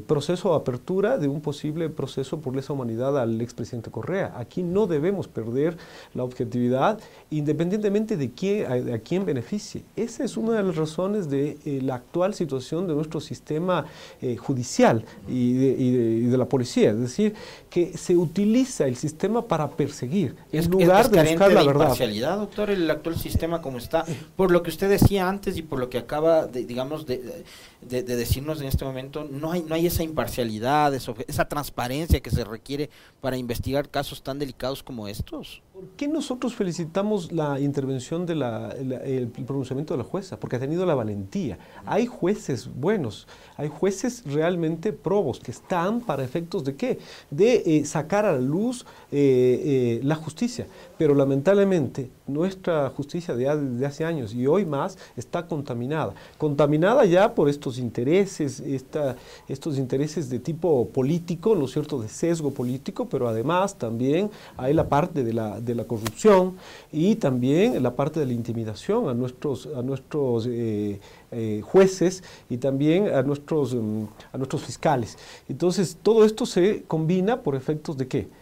proceso 0.08 0.50
de 0.50 0.56
apertura 0.56 1.18
de 1.18 1.28
un 1.28 1.42
posible 1.42 1.90
proceso 1.90 2.40
por 2.40 2.56
lesa 2.56 2.74
humanidad 2.74 3.20
al 3.20 3.42
expresidente 3.42 3.92
Correa. 3.92 4.34
Aquí 4.38 4.64
no 4.64 4.88
debemos 4.88 5.28
perder 5.28 5.78
la 6.14 6.24
objetividad 6.24 7.00
independientemente 7.30 8.18
de 8.18 8.32
quién 8.32 8.66
a, 8.66 8.96
a 8.96 9.00
quién 9.00 9.26
beneficie. 9.26 9.84
Esa 9.96 10.24
es 10.24 10.38
una 10.38 10.54
de 10.54 10.64
las 10.64 10.76
razones 10.76 11.30
de 11.30 11.58
eh, 11.66 11.82
la 11.82 11.96
actual 11.96 12.34
situación 12.34 12.88
de 12.88 12.94
nuestro 12.94 13.20
sistema 13.20 13.86
eh, 14.22 14.36
judicial 14.38 15.04
y, 15.28 15.54
de, 15.54 15.68
y 15.78 16.26
de, 16.26 16.38
la 16.38 16.46
policía. 16.46 16.92
Es 16.92 17.00
decir, 17.00 17.34
que 17.72 17.98
se 17.98 18.18
utiliza 18.18 18.86
el 18.86 18.98
sistema 18.98 19.48
para 19.48 19.70
perseguir, 19.70 20.36
es, 20.52 20.66
en 20.66 20.72
lugar 20.72 21.06
es, 21.06 21.12
de 21.12 21.24
buscar 21.24 21.48
de 21.48 21.56
la 21.56 21.64
verdad. 21.64 21.84
imparcialidad, 21.84 22.38
doctor, 22.38 22.70
el 22.70 22.92
actual 22.92 23.18
sistema 23.18 23.62
como 23.62 23.78
está, 23.78 24.04
por 24.36 24.52
lo 24.52 24.62
que 24.62 24.70
usted 24.70 24.90
decía 24.90 25.30
antes 25.30 25.56
y 25.56 25.62
por 25.62 25.80
lo 25.80 25.90
que 25.90 25.98
acaba, 25.98 26.48
de, 26.48 26.66
digamos, 26.66 27.06
de, 27.06 27.46
de, 27.80 28.04
de, 28.04 28.16
decirnos 28.18 28.60
en 28.60 28.68
este 28.68 28.84
momento, 28.84 29.24
no 29.24 29.54
hay, 29.54 29.64
no 29.64 29.74
hay 29.74 29.88
esa 29.88 30.04
imparcialidad, 30.04 30.94
esa, 30.94 31.14
esa 31.30 31.48
transparencia 31.48 32.20
que 32.20 32.30
se 32.30 32.44
requiere 32.44 32.90
para 33.22 33.38
investigar 33.38 33.88
casos 33.88 34.22
tan 34.22 34.38
delicados 34.38 34.84
como 34.84 35.08
estos. 35.08 35.62
¿Por 35.82 35.90
qué 35.98 36.08
nosotros 36.08 36.54
felicitamos 36.54 37.32
la 37.32 37.60
intervención 37.60 38.28
de 38.28 38.36
la, 38.36 38.76
la, 38.86 38.98
el 38.98 39.30
pronunciamiento 39.30 39.96
de 39.96 39.98
la 39.98 40.04
jueza? 40.04 40.40
Porque 40.40 40.58
ha 40.58 40.60
tenido 40.60 40.86
la 40.86 40.94
valentía. 40.94 41.58
Hay 41.88 42.06
jueces 42.06 42.70
buenos, 42.72 43.28
hay 43.58 43.68
jueces 43.68 44.22
realmente 44.26 44.94
probos 44.94 45.40
que 45.40 45.50
están 45.50 46.02
para 46.02 46.24
efectos 46.24 46.64
de 46.66 46.76
qué? 46.76 47.00
De 47.32 47.64
eh, 47.66 47.86
sacar 47.86 48.26
a 48.26 48.34
la 48.34 48.42
luz 48.42 48.86
eh, 49.12 49.98
eh, 50.00 50.02
la 50.04 50.14
justicia. 50.14 50.68
Pero 51.00 51.16
lamentablemente 51.16 52.12
nuestra 52.28 52.90
justicia 52.92 53.36
de, 53.36 53.56
de, 53.58 53.86
hace 53.86 54.06
años 54.06 54.36
y 54.36 54.46
hoy 54.46 54.66
más 54.66 55.00
está 55.18 55.48
contaminada. 55.48 56.14
Contaminada 56.38 57.06
ya 57.06 57.34
por 57.34 57.50
estos 57.50 57.80
intereses, 57.80 58.60
esta, 58.60 59.16
estos 59.48 59.80
intereses 59.80 60.30
de 60.30 60.38
tipo 60.38 60.88
político, 60.90 61.56
¿no 61.56 61.66
es 61.66 61.72
cierto?, 61.72 62.00
de 62.00 62.08
sesgo 62.08 62.52
político, 62.52 63.08
pero 63.10 63.28
además 63.28 63.78
también 63.78 64.30
hay 64.58 64.74
la 64.74 64.88
parte 64.88 65.24
de 65.24 65.34
la, 65.34 65.60
de 65.60 65.71
la 65.76 65.86
corrupción 65.86 66.58
y 66.92 67.16
también 67.16 67.82
la 67.82 67.96
parte 67.96 68.20
de 68.20 68.26
la 68.26 68.34
intimidación 68.34 69.10
a 69.10 69.14
nuestros, 69.14 69.68
a 69.76 69.82
nuestros 69.82 70.48
eh, 70.48 71.00
eh, 71.32 71.62
jueces 71.64 72.24
y 72.50 72.58
también 72.58 73.08
a 73.10 73.22
nuestros, 73.24 73.74
um, 73.74 74.08
a 74.32 74.38
nuestros 74.38 74.64
fiscales. 74.64 75.18
Entonces, 75.48 75.98
todo 76.02 76.26
esto 76.26 76.46
se 76.46 76.84
combina 76.88 77.42
por 77.42 77.56
efectos 77.56 77.98
de 77.98 78.08
qué? 78.08 78.41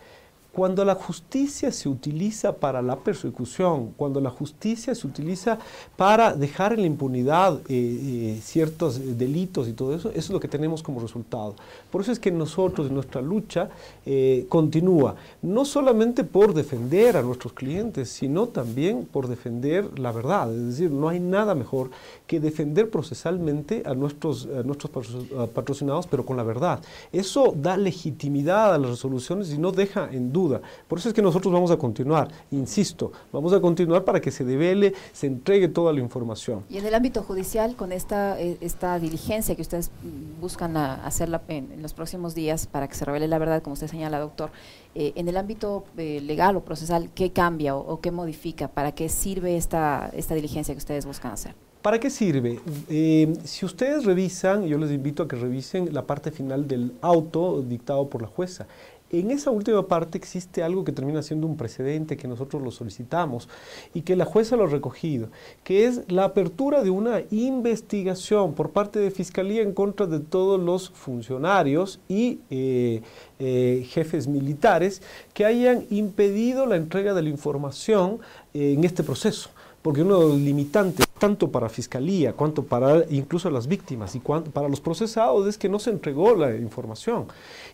Cuando 0.60 0.84
la 0.84 0.96
justicia 0.96 1.72
se 1.72 1.88
utiliza 1.88 2.58
para 2.58 2.82
la 2.82 2.98
persecución, 2.98 3.94
cuando 3.96 4.20
la 4.20 4.30
justicia 4.30 4.94
se 4.94 5.08
utiliza 5.08 5.58
para 5.96 6.34
dejar 6.34 6.74
en 6.74 6.82
la 6.82 6.88
impunidad 6.88 7.60
eh, 7.60 7.63
eh, 7.70 8.39
ciertos 8.44 9.18
delitos 9.18 9.70
y 9.70 9.72
todo 9.72 9.96
eso, 9.96 10.10
eso 10.10 10.18
es 10.20 10.30
lo 10.32 10.39
que 10.42 10.50
tenemos 10.50 10.84
como 10.84 11.00
resultado. 11.00 11.56
Por 11.89 12.01
eso 12.01 12.12
es 12.12 12.20
que 12.20 12.30
nosotros, 12.30 12.92
nuestra 12.92 13.22
lucha 13.22 13.70
eh, 14.06 14.48
continúa, 14.50 15.16
no 15.42 15.63
solamente 15.63 16.25
por 16.25 16.54
defender 16.54 17.16
a 17.16 17.22
nuestros 17.22 17.54
clientes, 17.54 18.10
sino 18.10 18.48
también 18.48 19.08
por 19.10 19.30
defender 19.30 19.98
la 19.98 20.12
verdad. 20.12 20.54
Es 20.54 20.66
decir, 20.66 20.92
no 20.92 21.08
hay 21.08 21.22
nada 21.22 21.56
mejor 21.56 21.89
que 22.28 22.42
defender 22.42 22.89
procesalmente 22.89 23.84
a 23.86 23.94
nuestros, 23.94 24.46
a 24.46 24.63
nuestros 24.63 24.92
patrocinados, 25.54 26.06
pero 26.08 26.25
con 26.25 26.36
la 26.36 26.44
verdad. 26.44 26.82
Eso 27.13 27.54
da 27.56 27.78
legitimidad 27.78 28.74
a 28.74 28.78
las 28.78 28.89
resoluciones 28.89 29.54
y 29.54 29.58
no 29.58 29.72
deja 29.72 30.10
en 30.12 30.34
duda. 30.34 30.49
Por 30.88 31.00
eso 31.00 31.10
es 31.10 31.13
que 31.13 31.22
nosotros 31.22 31.53
vamos 31.53 31.72
a 31.72 31.77
continuar, 31.77 32.29
insisto, 32.51 33.12
vamos 33.32 33.53
a 33.53 33.62
continuar 33.62 34.03
para 34.03 34.20
que 34.20 34.32
se 34.32 34.44
devele, 34.44 34.94
se 35.12 35.27
entregue 35.27 35.68
toda 35.68 35.94
la 35.94 36.00
información. 36.00 36.63
Y 36.70 36.77
en 36.77 36.86
el 36.86 36.94
ámbito 36.94 37.24
judicial, 37.24 37.75
con 37.75 37.91
esta, 37.91 38.39
eh, 38.39 38.58
esta 38.62 39.00
diligencia 39.00 39.56
que 39.56 39.62
ustedes 39.62 39.91
buscan 40.41 40.75
hacerla 40.77 41.41
en, 41.48 41.82
los 41.82 41.94
próximos 41.94 42.36
días 42.36 42.68
para 42.68 42.88
que 42.88 42.96
se 42.96 43.06
revele 43.06 43.27
la 43.27 43.38
verdad, 43.38 43.62
como 43.62 43.74
usted 43.74 43.88
señala, 43.88 44.20
doctor, 44.20 44.51
eh, 44.96 45.13
en 45.15 45.27
el 45.27 45.38
ámbito 45.38 45.86
eh, 45.98 46.22
legal 46.22 46.56
o 46.56 46.62
procesal, 46.62 47.10
¿qué 47.13 47.32
cambia 47.32 47.75
o, 47.75 48.00
qué 48.01 48.12
modifica? 48.12 48.68
¿Para 48.68 48.91
qué 48.91 49.10
sirve 49.10 49.58
esta, 49.58 50.10
esta 50.13 50.36
diligencia 50.36 50.74
que 50.74 50.79
ustedes 50.79 51.06
buscan 51.06 51.32
hacer? 51.32 51.56
¿Para 51.82 51.98
qué 51.98 52.10
sirve? 52.10 52.60
si 53.46 53.65
ustedes 53.65 54.03
revisan, 54.03 54.65
yo 54.65 54.77
les 54.77 54.91
invito 54.91 55.24
a 55.24 55.27
que 55.29 55.38
revisen 55.38 55.94
la 55.94 56.06
parte 56.06 56.29
final 56.29 56.68
del 56.68 56.91
auto 57.01 57.62
dictado 57.62 58.10
por 58.10 58.22
la 58.22 58.27
jueza. 58.27 58.68
En 59.12 59.32
esa 59.32 59.50
última 59.50 59.88
parte 59.88 60.20
existe 60.20 60.62
algo 60.62 60.84
que 60.84 60.92
termina 60.92 61.24
siendo 61.24 61.48
un 61.48 61.58
precedente 61.58 62.16
que 62.16 62.28
nosotros 62.28 62.62
lo 62.62 62.70
solicitamos 62.70 63.50
y 63.94 64.01
que 64.01 64.16
la 64.16 64.25
jueza 64.25 64.56
lo 64.56 64.66
ha 64.66 64.68
recogido, 64.68 65.30
que 65.63 65.86
es 65.86 66.01
la 66.12 66.25
apertura 66.25 66.84
de 66.84 66.92
una 66.92 67.24
investigación 67.32 68.54
por 68.54 68.70
parte 68.70 69.00
de 69.00 69.10
Fiscalía 69.10 69.63
en 69.63 69.74
contra 69.74 70.06
de 70.06 70.20
todos 70.20 70.60
los 70.60 70.92
funcionarios 70.92 72.00
y 72.08 72.39
eh, 72.51 73.01
eh, 73.39 73.88
jefes 73.89 74.28
militares 74.28 75.01
que 75.34 75.46
hayan 75.46 75.86
impedido 75.89 76.68
la 76.68 76.75
entrega 76.75 77.16
de 77.16 77.24
la 77.24 77.30
información 77.30 78.20
eh, 78.54 78.74
en 78.74 78.84
este 78.84 79.04
proceso 79.04 79.50
porque 79.82 80.01
uno 80.01 80.20
de 80.20 80.28
los 80.28 80.38
limitantes, 80.38 81.08
tanto 81.18 81.51
para 81.51 81.70
Fiscalía, 81.70 82.34
cuanto 82.34 82.63
para 82.63 83.06
incluso 83.10 83.50
las 83.50 83.68
víctimas 83.68 84.13
y 84.16 84.20
para 84.20 84.68
los 84.68 84.82
procesados, 84.82 85.48
es 85.48 85.58
que 85.58 85.70
no 85.70 85.80
se 85.80 85.89
entregó 85.89 86.36
la 86.36 86.56
información. 86.56 87.28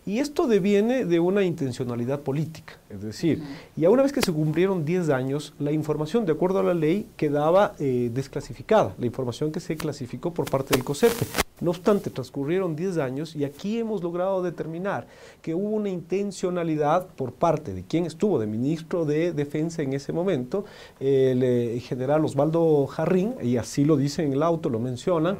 Y 0.08 0.20
esto 0.20 0.46
deviene 0.46 1.04
de 1.04 1.18
una 1.18 1.42
intencionalidad 1.42 2.20
política, 2.20 2.74
es 2.88 3.02
decir, 3.02 3.42
ya 3.74 3.90
una 3.90 4.04
vez 4.04 4.12
que 4.12 4.22
se 4.22 4.32
cumplieron 4.32 4.84
10 4.84 5.08
años, 5.08 5.52
la 5.58 5.72
información, 5.72 6.24
de 6.24 6.30
acuerdo 6.30 6.60
a 6.60 6.62
la 6.62 6.74
ley, 6.74 7.08
quedaba 7.16 7.74
eh, 7.80 8.08
desclasificada, 8.14 8.94
la 8.98 9.06
información 9.06 9.50
que 9.50 9.58
se 9.58 9.76
clasificó 9.76 10.32
por 10.32 10.48
parte 10.48 10.76
del 10.76 10.84
COSEPE. 10.84 11.26
No 11.60 11.70
obstante, 11.70 12.10
transcurrieron 12.10 12.76
10 12.76 12.98
años 12.98 13.34
y 13.34 13.42
aquí 13.42 13.78
hemos 13.78 14.04
logrado 14.04 14.42
determinar 14.42 15.08
que 15.42 15.54
hubo 15.54 15.70
una 15.70 15.88
intencionalidad 15.88 17.08
por 17.08 17.32
parte 17.32 17.74
de 17.74 17.82
quien 17.82 18.06
estuvo 18.06 18.38
de 18.38 18.46
ministro 18.46 19.06
de 19.06 19.32
Defensa 19.32 19.82
en 19.82 19.92
ese 19.92 20.12
momento, 20.12 20.66
el 21.00 21.42
eh, 21.42 21.80
general 21.80 22.24
Osvaldo 22.24 22.86
Jarrín, 22.86 23.34
y 23.42 23.56
así 23.56 23.84
lo 23.84 23.96
dice 23.96 24.22
en 24.22 24.34
el 24.34 24.44
auto, 24.44 24.68
lo 24.68 24.78
mencionan. 24.78 25.38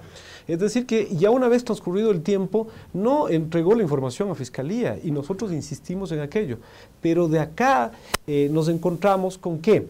Es 0.48 0.58
decir, 0.58 0.86
que 0.86 1.08
ya 1.14 1.30
una 1.30 1.48
vez 1.48 1.64
transcurrido 1.64 2.10
el 2.10 2.22
tiempo, 2.22 2.68
no 2.92 3.28
entregó 3.28 3.74
la 3.74 3.82
información 3.82 4.30
a 4.30 4.32
Fiscalía 4.56 4.98
y 5.02 5.10
nosotros 5.10 5.52
insistimos 5.52 6.12
en 6.12 6.20
aquello. 6.20 6.58
Pero 7.02 7.28
de 7.28 7.40
acá 7.40 7.92
eh, 8.26 8.48
nos 8.50 8.68
encontramos 8.68 9.36
con 9.36 9.58
que 9.58 9.86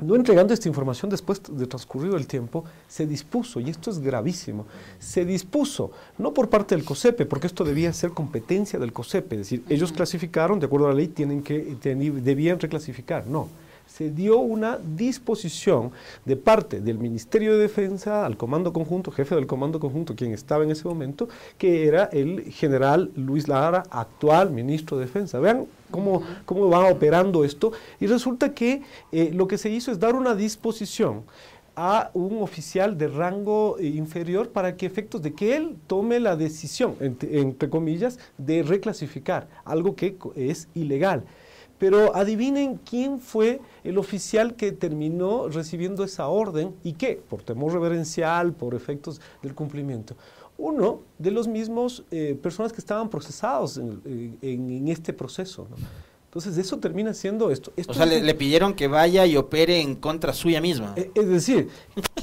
no 0.00 0.16
entregando 0.16 0.52
esta 0.52 0.68
información 0.68 1.08
después 1.08 1.40
de 1.48 1.66
transcurrido 1.66 2.16
el 2.16 2.26
tiempo, 2.26 2.64
se 2.88 3.06
dispuso, 3.06 3.60
y 3.60 3.70
esto 3.70 3.90
es 3.90 3.98
gravísimo, 3.98 4.66
se 4.98 5.24
dispuso, 5.24 5.90
no 6.18 6.34
por 6.34 6.50
parte 6.50 6.74
del 6.74 6.84
COSEPE, 6.84 7.24
porque 7.24 7.46
esto 7.46 7.64
debía 7.64 7.90
ser 7.94 8.10
competencia 8.10 8.78
del 8.78 8.92
COSEPE, 8.92 9.36
es 9.36 9.40
decir, 9.40 9.64
ellos 9.70 9.92
clasificaron, 9.92 10.60
de 10.60 10.66
acuerdo 10.66 10.88
a 10.88 10.90
la 10.90 10.96
ley, 10.96 11.08
tienen 11.08 11.42
que, 11.42 11.78
debían 12.22 12.60
reclasificar, 12.60 13.26
no 13.26 13.48
se 13.86 14.10
dio 14.10 14.38
una 14.38 14.78
disposición 14.78 15.90
de 16.24 16.36
parte 16.36 16.80
del 16.80 16.98
Ministerio 16.98 17.54
de 17.54 17.62
Defensa 17.62 18.26
al 18.26 18.36
Comando 18.36 18.72
Conjunto, 18.72 19.10
jefe 19.10 19.34
del 19.34 19.46
Comando 19.46 19.80
Conjunto, 19.80 20.14
quien 20.14 20.32
estaba 20.32 20.64
en 20.64 20.70
ese 20.70 20.86
momento, 20.86 21.28
que 21.56 21.86
era 21.86 22.04
el 22.06 22.52
general 22.52 23.10
Luis 23.16 23.48
Lara, 23.48 23.84
actual 23.90 24.50
ministro 24.50 24.98
de 24.98 25.06
Defensa. 25.06 25.38
Vean 25.38 25.66
cómo, 25.90 26.22
cómo 26.44 26.68
va 26.68 26.90
operando 26.90 27.44
esto. 27.44 27.72
Y 28.00 28.06
resulta 28.06 28.52
que 28.52 28.82
eh, 29.12 29.30
lo 29.32 29.48
que 29.48 29.58
se 29.58 29.70
hizo 29.70 29.90
es 29.90 29.98
dar 29.98 30.14
una 30.14 30.34
disposición 30.34 31.22
a 31.76 32.10
un 32.14 32.42
oficial 32.42 32.96
de 32.96 33.08
rango 33.08 33.76
eh, 33.78 33.86
inferior 33.86 34.48
para 34.48 34.76
que 34.76 34.86
efectos 34.86 35.20
de 35.22 35.34
que 35.34 35.56
él 35.56 35.76
tome 35.86 36.18
la 36.20 36.34
decisión, 36.34 36.96
entre 37.00 37.68
comillas, 37.68 38.18
de 38.38 38.62
reclasificar, 38.62 39.46
algo 39.64 39.94
que 39.94 40.16
es 40.34 40.68
ilegal. 40.74 41.24
Pero 41.78 42.14
adivinen 42.16 42.78
quién 42.78 43.20
fue 43.20 43.60
el 43.84 43.98
oficial 43.98 44.54
que 44.54 44.72
terminó 44.72 45.48
recibiendo 45.48 46.04
esa 46.04 46.28
orden 46.28 46.74
y 46.82 46.94
qué, 46.94 47.20
por 47.28 47.42
temor 47.42 47.72
reverencial, 47.72 48.52
por 48.52 48.74
efectos 48.74 49.20
del 49.42 49.54
cumplimiento. 49.54 50.16
Uno 50.58 51.00
de 51.18 51.30
los 51.30 51.48
mismos 51.48 52.04
eh, 52.10 52.38
personas 52.42 52.72
que 52.72 52.80
estaban 52.80 53.10
procesados 53.10 53.76
en, 53.76 54.88
este 54.88 55.12
proceso. 55.12 55.66
Entonces, 56.28 56.56
eso 56.56 56.78
termina 56.78 57.12
siendo 57.12 57.50
esto. 57.50 57.72
o 57.86 57.94
sea, 57.94 58.06
le, 58.06 58.34
pidieron 58.34 58.74
que 58.74 58.88
vaya 58.88 59.26
y 59.26 59.36
opere 59.36 59.80
en 59.80 59.96
contra 59.96 60.32
suya 60.32 60.60
misma. 60.60 60.94
Eh, 60.96 61.10
es 61.14 61.28
decir, 61.28 61.68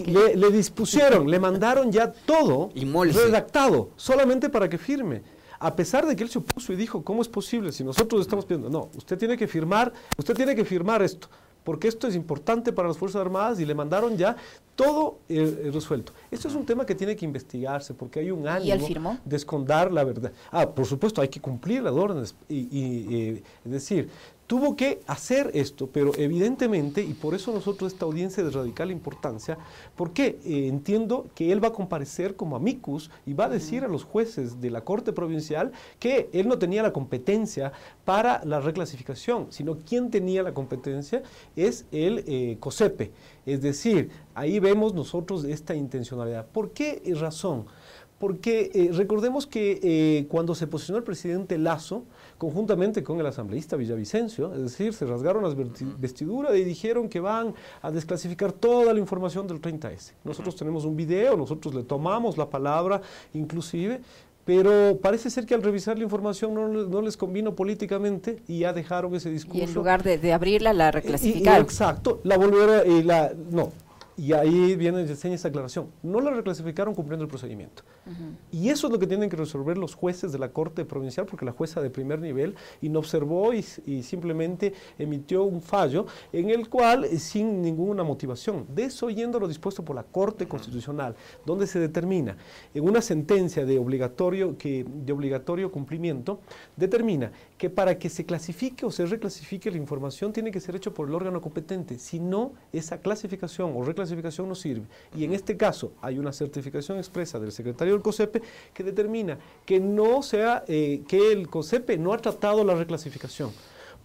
le, 0.06 0.52
dispusieron, 0.52 1.30
le 1.30 1.40
mandaron 1.40 1.92
ya 1.92 2.12
todo 2.12 2.70
redactado, 2.76 3.92
solamente 3.96 4.50
para 4.50 4.68
que 4.68 4.80
firme 4.80 5.22
a 5.64 5.74
pesar 5.78 6.06
de 6.06 6.14
que 6.14 6.24
él 6.24 6.30
se 6.30 6.40
opuso 6.40 6.74
y 6.74 6.76
dijo, 6.76 7.04
¿cómo 7.06 7.22
es 7.22 7.30
posible 7.30 7.72
si 7.72 7.86
nosotros 7.86 8.20
estamos 8.20 8.44
pidiendo? 8.44 8.70
No, 8.70 8.90
usted 8.98 9.18
tiene 9.18 9.38
que 9.38 9.48
firmar, 9.48 9.94
usted 10.18 10.34
tiene 10.34 10.56
que 10.56 10.66
firmar 10.66 11.02
esto, 11.02 11.30
porque 11.64 11.88
esto 11.88 12.06
es 12.06 12.16
importante 12.18 12.74
para 12.74 12.90
las 12.90 12.98
Fuerzas 12.98 13.22
Armadas 13.22 13.62
y 13.62 13.66
le 13.66 13.74
mandaron 13.74 14.18
ya 14.18 14.36
todo 14.76 15.20
eh, 15.30 15.72
resuelto. 15.74 16.12
Esto 16.30 16.50
es 16.50 16.56
un 16.56 16.66
tema 16.66 16.86
que 16.86 16.96
tiene 16.96 17.16
que 17.16 17.24
investigarse 17.24 17.94
porque 17.94 18.20
hay 18.20 18.32
un 18.32 18.46
ánimo 18.46 19.18
de 19.24 19.36
esconder 19.38 19.90
la 19.94 20.04
verdad. 20.04 20.34
Ah, 20.52 20.70
por 20.70 20.86
supuesto, 20.86 21.22
hay 21.22 21.30
que 21.30 21.40
cumplir 21.40 21.82
las 21.82 21.94
órdenes 21.94 22.36
y, 22.50 23.16
eh, 23.16 23.44
es 23.64 23.72
decir, 23.72 24.10
tuvo 24.48 24.76
que 24.76 25.02
hacer 25.08 25.52
esto, 25.54 25.90
pero 25.92 26.12
evidentemente, 26.18 27.02
y 27.02 27.14
por 27.14 27.34
eso 27.34 27.54
nosotros 27.54 27.94
esta 27.94 28.06
audiencia 28.06 28.44
de 28.44 28.52
radical 28.52 28.92
importancia, 28.92 29.58
porque 29.96 30.40
eh, 30.46 30.68
entiendo 30.68 31.28
que 31.34 31.52
él 31.52 31.64
va 31.64 31.70
a 31.70 31.74
comparecer 31.74 32.36
como 32.36 32.56
amicus 32.56 33.10
y 33.26 33.34
va 33.34 33.46
a 33.46 33.50
decir 33.50 33.84
a 33.84 33.88
los 33.88 34.04
jueces 34.04 34.60
de 34.60 34.70
la 34.70 34.82
Corte 34.82 35.14
Provincial 35.14 35.72
que 36.00 36.30
él 36.34 36.48
no 36.48 36.60
tenía 36.60 36.84
la 36.84 36.94
competencia 36.94 37.72
para 38.06 38.44
la 38.44 38.60
reclasificación, 38.60 39.48
sino 39.50 39.78
quien 39.78 40.12
tenía 40.12 40.44
la 40.44 40.54
competencia 40.54 41.24
es 41.56 41.86
el 41.92 42.24
eh, 42.28 42.58
COSEPE. 42.60 43.12
Es 43.46 43.62
decir, 43.62 44.12
ahí 44.36 44.60
vemos 44.60 44.94
nosotros 44.94 45.44
esta 45.46 45.76
intencionalidad. 45.76 46.46
¿Por 46.48 46.72
qué 46.72 47.02
razón? 47.20 47.66
Porque 48.24 48.72
eh, 48.74 48.90
recordemos 48.94 49.46
que 49.46 50.26
cuando 50.30 50.56
se 50.56 50.66
posicionó 50.66 50.98
el 50.98 51.04
presidente 51.04 51.58
Lazo, 51.58 52.06
conjuntamente 52.38 53.04
con 53.04 53.20
el 53.20 53.26
asambleísta 53.26 53.76
Villavicencio, 53.76 54.54
es 54.54 54.62
decir, 54.62 54.94
se 54.94 55.06
rasgaron 55.06 55.44
las 55.44 55.56
vestiduras 56.00 56.56
y 56.56 56.64
dijeron 56.64 57.10
que 57.10 57.20
van 57.20 57.54
a 57.82 57.92
desclasificar 57.92 58.54
toda 58.54 58.94
la 58.94 59.00
información 59.02 59.46
del 59.46 59.60
30S. 59.60 60.14
Nosotros 60.24 60.56
tenemos 60.56 60.86
un 60.86 60.96
video, 60.96 61.36
nosotros 61.36 61.76
le 61.76 61.84
tomamos 61.84 62.38
la 62.38 62.50
palabra 62.50 63.02
inclusive, 63.34 64.00
pero 64.46 64.98
parece 65.02 65.30
ser 65.30 65.46
que 65.46 65.54
al 65.54 65.62
revisar 65.62 65.98
la 65.98 66.06
información 66.06 66.54
no, 66.54 67.02
les 67.02 67.18
convino 67.18 67.56
políticamente 67.56 68.42
y 68.48 68.60
ya 68.60 68.72
dejaron 68.72 69.14
ese 69.16 69.32
discurso. 69.32 69.60
Y 69.60 69.64
en 69.64 69.74
lugar 69.74 70.02
de, 70.02 70.32
abrirla, 70.32 70.72
la 70.72 70.92
reclasificaron. 70.92 71.62
exacto, 71.62 72.22
la 72.24 72.38
volvieron, 72.38 72.90
y 72.90 73.04
la, 73.04 73.34
no, 73.52 73.74
y 74.16 74.34
ahí 74.34 74.76
viene 74.76 75.02
enseña 75.02 75.36
esa 75.36 75.48
aclaración. 75.48 75.88
No 76.04 76.22
la 76.22 76.32
reclasificaron 76.32 76.94
cumpliendo 76.94 77.24
el 77.24 77.30
procedimiento. 77.30 77.84
Y 78.52 78.70
eso 78.70 78.88
es 78.88 78.94
lo 78.94 79.00
que 79.00 79.08
tienen 79.08 79.30
que 79.30 79.38
resolver 79.38 79.78
los 79.78 79.96
jueces 79.96 80.32
de 80.32 80.40
la 80.40 80.50
Corte 80.50 80.84
Provincial, 80.84 81.26
porque 81.26 81.46
la 81.46 81.54
jueza 81.54 81.82
de 81.82 81.90
primer 81.90 82.20
nivel 82.20 82.56
inobservó 82.82 83.54
y, 83.54 83.66
y 83.86 84.04
simplemente 84.04 84.74
emitió 85.00 85.44
un 85.44 85.62
fallo 85.62 86.06
en 86.32 86.50
el 86.50 86.70
cual, 86.70 87.06
eh, 87.06 87.18
sin 87.18 87.62
ninguna 87.62 88.04
motivación, 88.04 88.66
desoyendo 88.76 89.40
lo 89.40 89.48
dispuesto 89.48 89.84
por 89.86 89.96
la 89.96 90.04
Corte 90.04 90.48
Constitucional, 90.48 91.16
donde 91.46 91.66
se 91.66 91.80
determina 91.80 92.36
en 92.74 92.84
una 92.84 93.02
sentencia 93.02 93.66
de 93.66 93.80
obligatorio, 93.80 94.58
que, 94.58 94.86
de 94.88 95.14
obligatorio 95.14 95.72
cumplimiento, 95.72 96.42
determina 96.76 97.32
que 97.58 97.70
para 97.70 97.98
que 97.98 98.10
se 98.10 98.26
clasifique 98.26 98.86
o 98.86 98.92
se 98.92 99.06
reclasifique 99.06 99.72
la 99.72 99.78
información 99.78 100.34
tiene 100.34 100.52
que 100.52 100.60
ser 100.60 100.76
hecho 100.76 100.94
por 100.94 101.08
el 101.08 101.16
órgano 101.16 101.40
competente. 101.42 101.98
Si 101.98 102.20
no, 102.20 102.52
esa 102.74 103.00
clasificación 103.00 103.72
o 103.76 103.84
reclasificación 103.84 104.03
no 104.48 104.56
sirve. 104.56 104.86
Y 105.16 105.24
en 105.24 105.34
este 105.34 105.58
caso 105.58 105.94
hay 106.02 106.20
una 106.20 106.34
certificación 106.34 106.98
expresa 106.98 107.40
del 107.40 107.52
secretario 107.52 107.96
el 107.96 108.02
COSEPE 108.02 108.42
que 108.74 108.84
determina 108.84 109.38
que 109.66 109.80
no 109.80 110.22
sea, 110.24 110.64
eh, 110.68 111.02
que 111.08 111.32
el 111.32 111.50
COSEPE 111.50 111.98
no 111.98 112.14
ha 112.14 112.18
tratado 112.18 112.64
la 112.64 112.76
reclasificación. 112.76 113.52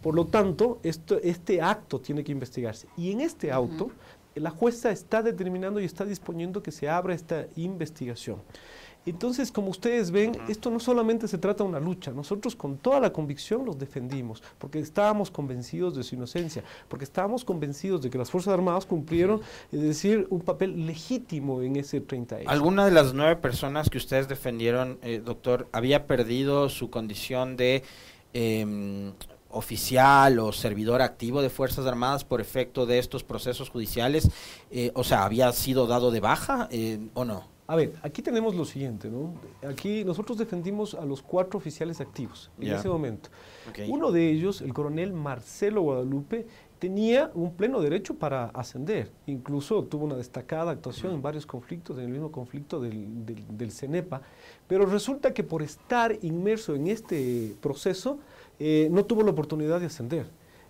Por 0.03 0.15
lo 0.15 0.27
tanto, 0.27 0.79
esto, 0.83 1.19
este 1.23 1.61
acto 1.61 2.01
tiene 2.01 2.23
que 2.23 2.33
investigarse. 2.33 2.87
Y 2.97 3.11
en 3.11 3.21
este 3.21 3.51
auto, 3.51 3.91
la 4.35 4.51
jueza 4.51 4.91
está 4.91 5.23
determinando 5.23 5.81
y 5.81 5.85
está 5.85 6.05
disponiendo 6.05 6.63
que 6.63 6.71
se 6.71 6.89
abra 6.89 7.15
esta 7.15 7.47
investigación. 7.57 8.37
Entonces, 9.09 9.51
como 9.51 9.71
ustedes 9.71 10.11
ven, 10.11 10.33
esto 10.49 10.71
no 10.71 10.81
solamente 10.81 11.29
se 11.29 11.39
trata 11.39 11.65
de 11.65 11.71
una 11.71 11.81
lucha, 11.81 12.11
nosotros 12.11 12.55
con 12.55 12.77
toda 12.77 13.01
la 13.01 13.13
convicción 13.13 13.65
los 13.65 13.79
defendimos, 13.79 14.43
porque 14.59 14.79
estábamos 14.79 15.31
convencidos 15.31 15.97
de 15.97 16.03
su 16.03 16.15
inocencia, 16.15 16.63
porque 16.89 17.05
estábamos 17.05 17.45
convencidos 17.45 18.03
de 18.03 18.11
que 18.11 18.19
las 18.19 18.31
Fuerzas 18.31 18.55
Armadas 18.55 18.87
cumplieron, 18.87 19.41
es 19.73 19.81
decir, 19.81 20.27
un 20.31 20.41
papel 20.41 20.87
legítimo 20.87 21.63
en 21.63 21.77
ese 21.77 22.01
30 22.01 22.39
¿Alguna 22.47 22.85
de 22.85 22.91
las 22.91 23.15
nueve 23.15 23.37
personas 23.37 23.91
que 23.91 23.99
ustedes 23.99 24.29
defendieron, 24.29 24.99
eh, 25.03 25.23
doctor, 25.25 25.69
había 25.73 26.07
perdido 26.07 26.69
su 26.69 26.91
condición 26.91 27.57
de... 27.57 27.83
Em, 28.35 29.13
oficial 29.51 30.39
o 30.41 30.53
servidor 30.53 31.01
activo 31.01 31.41
de 31.41 31.49
Fuerzas 31.49 31.87
Armadas 31.87 32.23
por 32.23 32.41
efecto 32.41 32.85
de 32.85 32.99
estos 32.99 33.25
procesos 33.25 33.71
judiciales, 33.71 34.31
eh, 34.71 34.91
o 34.95 35.05
sea, 35.05 35.25
había 35.25 35.51
sido 35.53 35.87
dado 35.87 36.11
de 36.11 36.21
baja 36.21 36.69
eh, 36.71 36.99
o 37.15 37.25
no? 37.25 37.58
A 37.71 37.77
ver, 37.77 37.93
aquí 38.01 38.23
tenemos 38.23 38.55
lo 38.55 38.65
siguiente, 38.65 39.11
¿no? 39.11 39.35
Aquí 39.69 40.03
nosotros 40.03 40.39
defendimos 40.39 40.95
a 40.95 41.05
los 41.05 41.21
cuatro 41.21 41.59
oficiales 41.59 42.01
activos 42.01 42.51
en 42.59 42.73
ese 42.73 42.89
momento. 42.89 43.29
Uno 43.89 44.11
de 44.11 44.31
ellos, 44.31 44.63
el 44.63 44.73
coronel 44.73 45.13
Marcelo 45.13 45.83
Guadalupe, 45.83 46.47
tenía 46.79 47.31
un 47.35 47.53
pleno 47.53 47.83
derecho 47.83 48.15
para 48.15 48.47
ascender. 48.47 49.11
Incluso 49.27 49.85
tuvo 49.85 50.07
una 50.07 50.17
destacada 50.17 50.71
actuación 50.71 51.13
en 51.13 51.21
varios 51.21 51.45
conflictos, 51.45 51.99
en 51.99 52.05
el 52.05 52.11
mismo 52.11 52.33
conflicto 52.33 52.81
del, 52.81 53.27
del, 53.27 53.45
del 53.51 53.71
CENEPA. 53.71 54.23
Pero 54.67 54.87
resulta 54.87 55.35
que 55.35 55.45
por 55.45 55.63
estar 55.63 56.19
inmerso 56.23 56.75
en 56.75 56.87
este 56.87 57.55
proceso, 57.61 58.19
eh, 58.59 58.89
no 58.91 59.05
tuvo 59.05 59.23
la 59.23 59.33
oportunidad 59.33 59.79
de 59.79 59.87
ascender. 59.87 60.25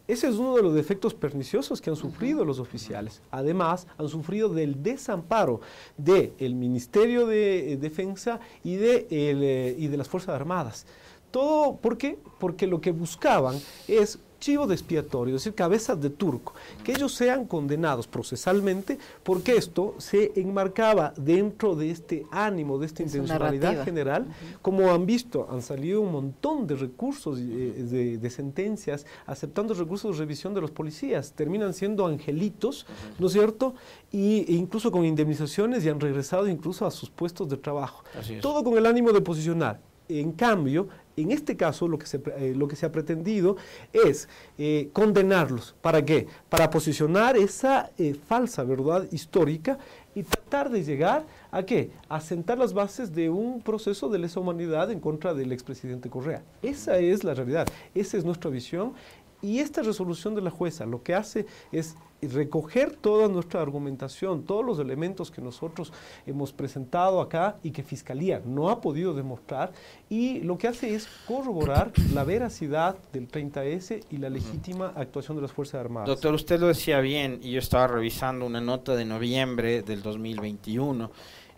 Ese 0.09 0.27
es 0.27 0.37
uno 0.37 0.57
de 0.57 0.63
los 0.63 0.75
defectos 0.75 1.13
perniciosos 1.13 1.83
que 1.83 1.91
han 1.91 1.97
sufrido 1.97 2.43
los 2.43 2.59
oficiales. 2.59 3.21
Además, 3.31 3.87
han 3.99 4.09
sufrido 4.09 4.49
del 4.49 4.83
desamparo 4.83 5.61
del 5.99 6.55
Ministerio 6.55 7.27
de 7.27 7.75
eh, 7.75 7.77
Defensa 7.77 8.41
y 8.65 8.77
de, 8.77 9.07
eh, 9.11 9.77
y 9.79 9.87
de 9.89 9.97
las 9.99 10.09
Fuerzas 10.09 10.35
Armadas. 10.35 10.87
Todo, 11.31 11.77
¿por 11.77 11.99
qué? 11.99 12.19
Porque 12.41 12.67
lo 12.67 12.81
que 12.81 12.91
buscaban 12.91 13.61
es 13.87 14.19
chivo 14.39 14.67
de 14.67 14.75
expiatorio, 14.75 15.37
es 15.37 15.45
decir, 15.45 15.55
cabezas 15.55 16.01
de 16.01 16.11
turco, 16.11 16.55
que 16.85 16.93
ellos 16.93 17.15
sean 17.15 17.47
condenados 17.47 18.07
procesalmente, 18.07 18.99
porque 19.23 19.57
esto 19.57 19.95
se 19.99 20.33
enmarcaba 20.37 21.13
dentro 21.17 21.75
de 21.75 21.91
este 21.91 22.27
ánimo, 22.31 22.79
de 22.79 22.87
esta 22.87 23.03
intencionalidad 23.03 23.85
general. 23.85 24.27
Como 24.63 24.91
han 24.93 25.07
visto, 25.07 25.49
han 25.51 25.63
salido 25.63 26.01
un 26.01 26.13
montón 26.13 26.67
de 26.67 26.77
recursos, 26.77 27.39
eh, 27.41 28.19
de, 28.21 28.31
sentencias, 28.31 29.07
aceptando 29.27 29.75
recursos 29.75 30.13
de 30.13 30.21
revisión 30.21 30.55
de 30.55 30.61
los 30.61 30.71
policías, 30.71 31.33
terminan 31.33 31.75
siendo 31.75 32.07
angelitos, 32.07 32.87
¿no 33.19 33.27
es 33.27 33.33
cierto? 33.33 33.75
Y, 34.13 34.45
e 34.49 34.55
incluso 34.57 34.91
con 34.91 35.05
indemnizaciones 35.05 35.85
y 35.85 35.89
han 35.89 36.01
regresado 36.01 36.49
incluso 36.49 36.87
a 36.87 36.91
sus 36.91 37.11
puestos 37.11 37.49
de 37.49 37.57
trabajo. 37.57 38.05
Todo 38.41 38.63
con 38.63 38.77
el 38.77 38.87
ánimo 38.87 39.13
de 39.13 39.21
posicionar. 39.21 39.81
En 40.09 40.33
cambio, 40.33 40.89
en 41.23 41.33
este 41.33 41.57
caso, 41.57 41.89
lo 41.89 41.99
que 41.99 42.07
se, 42.07 42.21
eh, 42.37 42.57
ha 42.83 42.93
pretendido 42.93 43.57
es 43.93 44.29
eh, 44.57 44.91
condenarlos. 44.93 45.75
¿Para 45.81 46.05
qué? 46.05 46.27
Para 46.49 46.71
posicionar 46.71 47.37
esa 47.37 47.91
eh, 47.99 48.15
falsa 48.15 48.63
verdad 48.65 49.07
histórica 49.11 49.79
y 50.15 50.23
tratar 50.23 50.71
de 50.71 50.83
llegar 50.83 51.27
a 51.51 51.63
qué? 51.63 51.91
A 52.09 52.21
sentar 52.21 52.59
las 52.59 52.73
bases 52.73 53.15
de 53.15 53.31
un 53.31 53.63
proceso 53.63 54.09
de 54.09 54.19
lesa 54.19 54.41
humanidad 54.41 54.91
en 54.91 55.01
contra 55.01 55.35
del 55.35 55.53
expresidente 55.53 56.11
Correa. 56.11 56.43
Esa 56.63 56.99
es 56.99 57.25
la 57.25 57.35
realidad, 57.35 57.69
esa 57.95 58.17
es 58.17 58.25
nuestra 58.25 58.51
visión 58.51 58.95
y 59.43 59.59
esta 59.61 59.83
resolución 59.83 60.35
de 60.35 60.43
la 60.43 60.51
jueza 60.51 60.87
lo 60.87 61.03
que 61.03 61.15
hace 61.15 61.47
es 61.73 61.97
recoger 62.21 62.97
toda 62.97 63.29
nuestra 63.29 63.63
argumentación, 63.63 64.43
todos 64.43 64.65
los 64.65 64.79
elementos 64.81 65.31
que 65.31 65.41
nosotros 65.41 65.93
hemos 66.27 66.53
presentado 66.53 67.21
acá 67.21 67.57
y 67.63 67.71
que 67.71 67.83
Fiscalía 67.83 68.43
no 68.45 68.71
ha 68.71 68.81
podido 68.81 69.15
demostrar, 69.15 69.73
y 70.11 70.41
lo 70.41 70.59
que 70.59 70.67
hace 70.67 70.95
es 70.95 71.09
corroborar 71.27 71.93
la 72.13 72.25
veracidad 72.25 72.97
del 73.13 73.29
30S 73.29 74.05
y 74.11 74.17
la 74.17 74.31
legítima 74.31 74.93
actuación 74.97 75.37
de 75.37 75.43
las 75.43 75.53
Fuerzas 75.53 75.81
Armadas. 75.81 76.09
Doctor, 76.09 76.35
usted 76.35 76.59
lo 76.59 76.67
decía 76.67 77.01
bien, 77.01 77.39
y 77.43 77.53
yo 77.53 77.61
estaba 77.61 77.87
revisando 77.87 78.47
una 78.47 78.61
nota 78.61 78.97
de 78.97 79.05
noviembre 79.05 79.83
del 79.83 80.03
2021, 80.03 81.11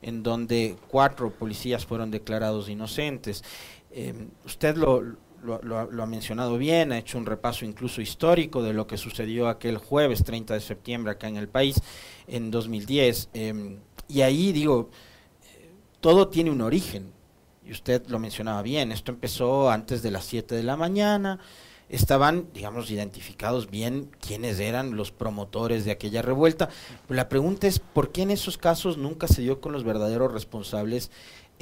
en 0.03 0.23
donde 0.23 0.77
cuatro 0.89 1.31
policías 1.31 1.87
fueron 1.87 2.11
declarados 2.11 2.69
inocentes. 2.69 3.43
Eh, 3.93 4.15
usted 4.45 4.77
lo 4.77 5.17
lo, 5.43 5.79
ha 5.79 6.07
mencionado 6.07 6.59
bien, 6.59 6.93
ha 6.93 6.99
hecho 6.99 7.19
un 7.19 7.27
repaso 7.27 7.65
incluso 7.65 8.01
histórico 8.01 8.63
de 8.63 8.73
lo 8.73 8.87
que 8.87 8.97
sucedió 8.97 9.49
aquel 9.49 9.79
jueves 9.79 10.25
30 10.25 10.55
de 10.55 10.61
septiembre 10.61 11.13
acá 11.13 11.29
en 11.29 11.37
el 11.37 11.49
país 11.49 11.81
en 12.27 12.51
2010. 12.51 13.31
Em, 13.33 13.79
y 14.09 14.23
ahí 14.23 14.53
digo, 14.53 14.91
todo 16.01 16.29
tiene 16.29 16.51
un 16.51 16.61
origen, 16.61 17.13
y 17.65 17.73
usted 17.73 18.07
lo 18.09 18.19
mencionaba 18.19 18.63
bien, 18.63 18.91
esto 18.91 19.13
empezó 19.13 19.71
antes 19.71 20.03
de 20.03 20.11
las 20.11 20.25
7 20.25 20.55
de 20.55 20.63
la 20.63 20.77
mañana, 20.77 21.39
estaban, 21.91 22.47
digamos, 22.55 22.91
identificados 22.91 23.69
bien 23.69 24.11
quiénes 24.21 24.61
eran 24.61 24.97
los 24.97 25.11
promotores 25.11 25.85
de 25.85 25.91
aquella 25.91 26.23
revuelta. 26.23 26.69
la 27.09 27.29
pregunta 27.29 27.67
es, 27.67 27.81
¿por 27.81 28.13
qué 28.13 28.23
en 28.23 28.31
esos 28.31 28.57
casos 28.59 28.97
nunca 28.97 29.27
se 29.27 29.43
dio 29.43 29.61
con 29.61 29.73
los 29.73 29.85
verdaderos 29.85 30.33
responsables 30.33 31.11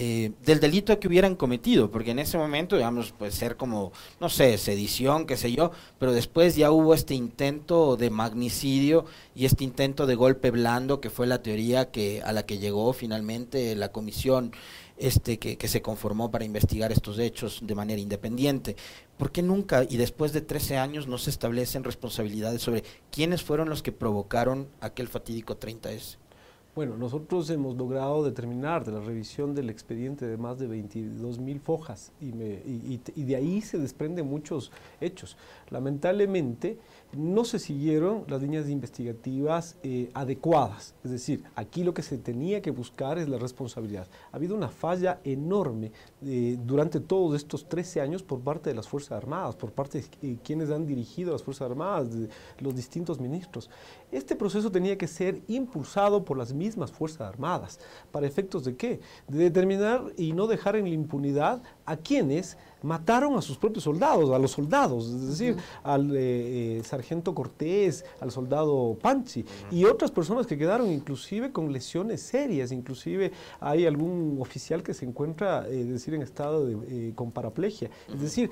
eh, 0.01 0.31
del 0.47 0.61
delito 0.61 0.97
que 1.01 1.09
hubieran 1.09 1.35
cometido, 1.35 1.91
porque 1.91 2.13
en 2.13 2.21
ese 2.21 2.39
momento, 2.39 2.77
digamos, 2.77 3.11
puede 3.11 3.33
ser 3.33 3.57
como, 3.57 3.91
no 4.21 4.29
sé, 4.29 4.57
sedición, 4.57 5.27
qué 5.27 5.37
sé 5.37 5.51
yo, 5.51 5.73
pero 5.99 6.13
después 6.13 6.55
ya 6.55 6.71
hubo 6.71 6.95
este 6.95 7.15
intento 7.15 7.97
de 7.97 8.09
magnicidio 8.09 9.07
y 9.35 9.45
este 9.45 9.65
intento 9.65 10.07
de 10.07 10.15
golpe 10.15 10.53
blando, 10.53 11.01
que 11.01 11.11
fue 11.11 11.27
la 11.27 11.43
teoría 11.43 11.91
que 11.91 12.23
a 12.23 12.33
la 12.33 12.47
que 12.47 12.59
llegó 12.59 12.93
finalmente 12.93 13.75
la 13.75 13.91
comisión 13.91 14.53
este 14.99 15.41
que, 15.41 15.59
que 15.59 15.67
se 15.67 15.83
conformó 15.83 16.31
para 16.31 16.45
investigar 16.45 16.93
estos 16.93 17.19
hechos 17.19 17.59
de 17.65 17.75
manera 17.75 18.01
independiente. 18.01 18.77
¿Por 19.17 19.33
qué 19.33 19.43
nunca 19.43 19.83
y 19.83 19.97
después 19.97 20.33
de 20.33 20.43
13 20.43 20.77
años 20.77 21.09
no 21.09 21.19
se 21.19 21.31
establecen 21.31 21.83
responsabilidades 21.83 22.63
sobre 22.63 22.85
quiénes 23.11 23.43
fueron 23.43 23.69
los 23.69 23.83
que 23.83 23.91
provocaron 23.91 24.69
aquel 24.81 25.09
fatídico 25.09 25.59
30S? 25.59 26.19
Bueno, 26.79 26.97
nosotros 26.97 27.51
hemos 27.51 27.77
logrado 27.77 28.23
determinar 28.23 28.85
de 28.85 28.93
la 28.93 29.01
revisión 29.01 29.53
del 29.53 29.69
expediente 29.69 30.29
de 30.29 30.37
más 30.37 30.61
de 30.61 30.69
22 30.69 31.41
mil 31.41 31.59
fojas 31.59 32.13
y, 32.21 32.27
y, 32.27 33.25
de 33.25 33.35
ahí 33.35 33.61
se 33.63 33.79
desprenden 33.79 34.29
muchos 34.29 34.71
hechos. 35.01 35.37
Lamentablemente 35.71 36.79
no 37.13 37.45
se 37.45 37.59
siguieron 37.59 38.25
las 38.29 38.43
líneas 38.43 38.69
investigativas 38.69 39.77
eh, 39.83 40.11
adecuadas, 40.15 40.95
es 41.03 41.11
decir, 41.11 41.45
aquí 41.55 41.83
lo 41.85 41.95
que 41.95 42.03
se 42.03 42.19
tenía 42.19 42.61
que 42.61 42.71
buscar 42.71 43.19
es 43.19 43.29
la 43.29 43.39
responsabilidad. 43.39 44.07
Ha 44.33 44.37
habido 44.37 44.55
una 44.55 44.69
falla 44.69 45.21
enorme 45.25 45.93
eh, 46.23 46.59
durante 46.65 47.01
todos 47.01 47.37
estos 47.37 47.69
13 47.69 48.01
años 48.01 48.23
por 48.23 48.41
parte 48.41 48.71
de 48.71 48.77
las 48.77 48.89
Fuerzas 48.89 49.13
Armadas, 49.13 49.57
por 49.57 49.73
parte 49.73 50.01
de 50.01 50.33
eh, 50.33 50.39
quienes 50.43 50.71
han 50.71 50.87
dirigido 50.87 51.33
las 51.33 51.43
Fuerzas 51.43 51.71
Armadas, 51.71 52.09
los 52.59 52.75
distintos 52.75 53.21
ministros. 53.21 53.71
Este 54.13 54.37
proceso 54.37 54.71
tenía 54.71 54.97
que 54.97 55.07
ser 55.07 55.43
impulsado 55.49 56.25
por 56.25 56.37
las 56.37 56.53
mismas 56.53 56.93
Fuerzas 56.93 57.23
Armadas. 57.23 57.79
¿Para 58.11 58.27
efectos 58.27 58.65
de 58.65 58.77
qué? 58.77 59.01
De 59.27 59.39
determinar 59.39 60.03
y 60.17 60.33
no 60.33 60.47
dejar 60.47 60.77
en 60.77 60.85
la 60.85 60.91
impunidad 60.91 61.63
a 61.89 61.97
quienes 61.97 62.57
mataron 62.83 63.37
a 63.37 63.43
sus 63.43 63.57
propios 63.57 63.85
soldados, 63.85 64.31
a 64.31 64.39
los 64.39 64.53
soldados, 64.53 65.07
es 65.07 65.29
decir, 65.29 65.57
al 65.83 66.15
eh, 66.15 66.79
eh, 66.79 66.83
sargento 66.85 67.35
Cortés, 67.35 68.05
al 68.21 68.31
soldado 68.31 68.97
Panchi 69.01 69.45
y 69.71 69.85
otras 69.85 70.11
personas 70.11 70.47
que 70.47 70.57
quedaron 70.57 70.93
inclusive 70.93 71.51
con 71.51 71.73
lesiones 71.73 72.21
serias, 72.23 72.71
inclusive 72.71 73.33
hay 73.59 73.87
algún 73.87 74.39
oficial 74.41 74.83
que 74.83 74.95
se 74.95 75.07
encuentra, 75.07 75.67
eh, 75.67 75.85
decir, 75.85 76.15
en 76.15 76.23
estado 76.23 76.67
de, 76.67 77.13
con 77.15 77.33
paraplegia. 77.33 77.91
Es 78.13 78.21
decir, 78.21 78.51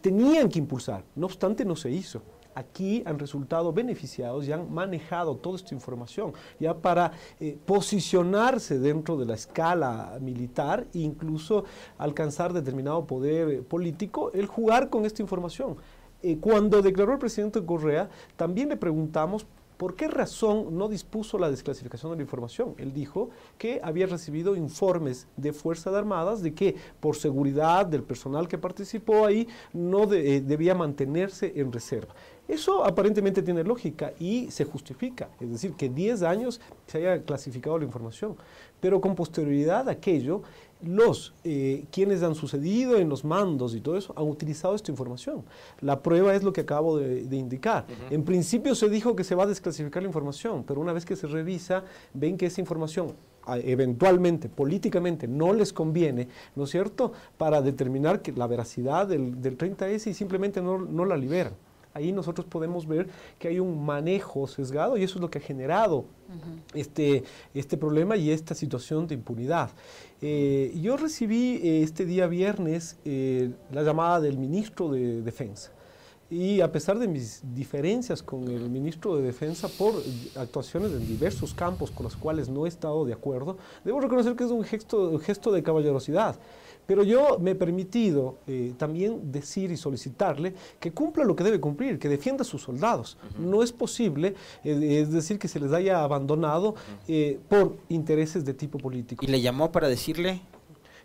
tenían 0.00 0.48
que 0.48 0.58
impulsar, 0.58 1.04
no 1.14 1.26
obstante 1.26 1.64
no 1.64 1.76
se 1.76 1.90
hizo 1.90 2.22
aquí 2.56 3.02
han 3.06 3.18
resultado 3.18 3.72
beneficiados 3.72 4.48
y 4.48 4.52
han 4.52 4.72
manejado 4.72 5.36
toda 5.36 5.56
esta 5.56 5.74
información 5.74 6.32
ya 6.58 6.74
para 6.74 7.12
eh, 7.38 7.56
posicionarse 7.64 8.78
dentro 8.78 9.16
de 9.16 9.26
la 9.26 9.34
escala 9.34 10.18
militar 10.20 10.86
e 10.94 11.00
incluso 11.00 11.64
alcanzar 11.98 12.52
determinado 12.52 13.06
poder 13.06 13.48
eh, 13.50 13.62
político, 13.62 14.32
el 14.32 14.46
jugar 14.46 14.88
con 14.88 15.04
esta 15.04 15.22
información. 15.22 15.76
Eh, 16.22 16.38
cuando 16.40 16.80
declaró 16.80 17.12
el 17.12 17.18
presidente 17.18 17.64
Correa, 17.64 18.08
también 18.36 18.70
le 18.70 18.76
preguntamos 18.76 19.46
¿Por 19.76 19.94
qué 19.94 20.08
razón 20.08 20.78
no 20.78 20.88
dispuso 20.88 21.38
la 21.38 21.50
desclasificación 21.50 22.10
de 22.10 22.16
la 22.16 22.22
información? 22.22 22.74
Él 22.78 22.94
dijo 22.94 23.28
que 23.58 23.78
había 23.84 24.06
recibido 24.06 24.56
informes 24.56 25.28
de 25.36 25.52
Fuerzas 25.52 25.94
Armadas 25.94 26.42
de 26.42 26.54
que 26.54 26.76
por 26.98 27.16
seguridad 27.16 27.84
del 27.84 28.02
personal 28.02 28.48
que 28.48 28.56
participó 28.56 29.26
ahí 29.26 29.46
no 29.74 30.06
debía 30.06 30.74
mantenerse 30.74 31.52
en 31.56 31.72
reserva. 31.72 32.14
Eso 32.48 32.84
aparentemente 32.84 33.42
tiene 33.42 33.64
lógica 33.64 34.12
y 34.20 34.50
se 34.50 34.64
justifica, 34.64 35.28
es 35.40 35.50
decir, 35.50 35.72
que 35.72 35.88
10 35.88 36.22
años 36.22 36.60
se 36.86 36.98
haya 36.98 37.22
clasificado 37.22 37.76
la 37.78 37.84
información, 37.84 38.36
pero 38.80 39.00
con 39.00 39.16
posterioridad 39.16 39.88
a 39.88 39.92
aquello, 39.92 40.42
los 40.82 41.34
eh, 41.42 41.86
quienes 41.90 42.22
han 42.22 42.34
sucedido 42.34 42.98
en 42.98 43.08
los 43.08 43.24
mandos 43.24 43.74
y 43.74 43.80
todo 43.80 43.96
eso 43.96 44.12
han 44.16 44.28
utilizado 44.28 44.74
esta 44.74 44.90
información. 44.90 45.42
La 45.80 46.02
prueba 46.02 46.34
es 46.34 46.44
lo 46.44 46.52
que 46.52 46.60
acabo 46.60 46.98
de, 46.98 47.36
indicar. 47.36 47.86
En 48.10 48.24
principio 48.24 48.74
se 48.74 48.88
dijo 48.88 49.16
que 49.16 49.24
se 49.24 49.34
va 49.34 49.44
a 49.44 49.46
desclasificar 49.46 50.02
la 50.02 50.08
información, 50.08 50.64
pero 50.64 50.80
una 50.80 50.92
vez 50.92 51.04
que 51.04 51.16
se 51.16 51.26
revisa, 51.26 51.82
ven 52.14 52.36
que 52.36 52.46
esa 52.46 52.60
información 52.60 53.14
eventualmente, 53.48 54.48
políticamente, 54.48 55.28
no 55.28 55.52
les 55.52 55.72
conviene, 55.72 56.28
¿no 56.56 56.64
es 56.64 56.70
cierto?, 56.70 57.12
para 57.38 57.62
determinar 57.62 58.20
que 58.20 58.32
la 58.32 58.48
veracidad 58.48 59.06
del, 59.06 59.40
del 59.40 59.56
30S 59.56 60.08
y 60.08 60.14
simplemente 60.14 60.60
no, 60.60 60.78
no 60.78 61.04
la 61.04 61.16
liberan 61.16 61.52
ahí 61.96 62.12
nosotros 62.12 62.46
podemos 62.46 62.86
ver 62.86 63.08
que 63.38 63.48
hay 63.48 63.58
un 63.58 63.84
manejo 63.84 64.46
sesgado 64.46 64.96
y 64.96 65.02
eso 65.02 65.16
es 65.16 65.22
lo 65.22 65.30
que 65.30 65.38
ha 65.38 65.40
generado 65.40 66.04
este, 66.74 67.24
este 67.54 67.76
problema 67.76 68.16
y 68.16 68.30
esta 68.30 68.54
situación 68.54 69.06
de 69.06 69.14
impunidad. 69.14 69.70
Eh, 70.20 70.72
yo 70.80 70.96
recibí 70.96 71.56
eh, 71.62 71.82
este 71.82 72.04
día 72.04 72.26
viernes 72.26 72.96
eh, 73.04 73.50
la 73.72 73.82
llamada 73.82 74.20
del 74.20 74.36
ministro 74.36 74.90
de 74.90 75.22
Defensa. 75.22 75.72
Y 76.28 76.60
a 76.60 76.72
pesar 76.72 76.98
de 76.98 77.06
mis 77.06 77.40
diferencias 77.54 78.20
con 78.20 78.48
el 78.48 78.68
ministro 78.68 79.16
de 79.16 79.22
Defensa 79.22 79.68
por 79.68 79.94
actuaciones 80.34 80.90
en 80.90 81.06
diversos 81.06 81.54
campos 81.54 81.92
con 81.92 82.02
los 82.02 82.16
cuales 82.16 82.48
no 82.48 82.66
he 82.66 82.68
estado 82.68 83.04
de 83.04 83.12
acuerdo, 83.12 83.58
debo 83.84 84.00
reconocer 84.00 84.34
que 84.34 84.42
es 84.42 84.50
un 84.50 84.64
gesto, 84.64 85.10
un 85.10 85.20
gesto 85.20 85.52
de 85.52 85.62
caballerosidad. 85.62 86.36
Pero 86.86 87.02
yo 87.02 87.38
me 87.40 87.52
he 87.52 87.54
permitido 87.54 88.38
eh, 88.46 88.72
también 88.76 89.32
decir 89.32 89.70
y 89.70 89.76
solicitarle 89.76 90.54
que 90.78 90.92
cumpla 90.92 91.24
lo 91.24 91.34
que 91.34 91.44
debe 91.44 91.60
cumplir, 91.60 91.98
que 91.98 92.08
defienda 92.08 92.42
a 92.42 92.44
sus 92.44 92.62
soldados. 92.62 93.18
No 93.38 93.62
es 93.62 93.72
posible, 93.72 94.34
eh, 94.64 95.00
es 95.02 95.10
decir, 95.10 95.38
que 95.38 95.48
se 95.48 95.58
les 95.58 95.72
haya 95.72 96.02
abandonado 96.02 96.74
eh, 97.08 97.40
por 97.48 97.76
intereses 97.88 98.44
de 98.44 98.54
tipo 98.54 98.78
político. 98.78 99.24
¿Y 99.24 99.28
le 99.28 99.40
llamó 99.40 99.72
para 99.72 99.88
decirle? 99.88 100.40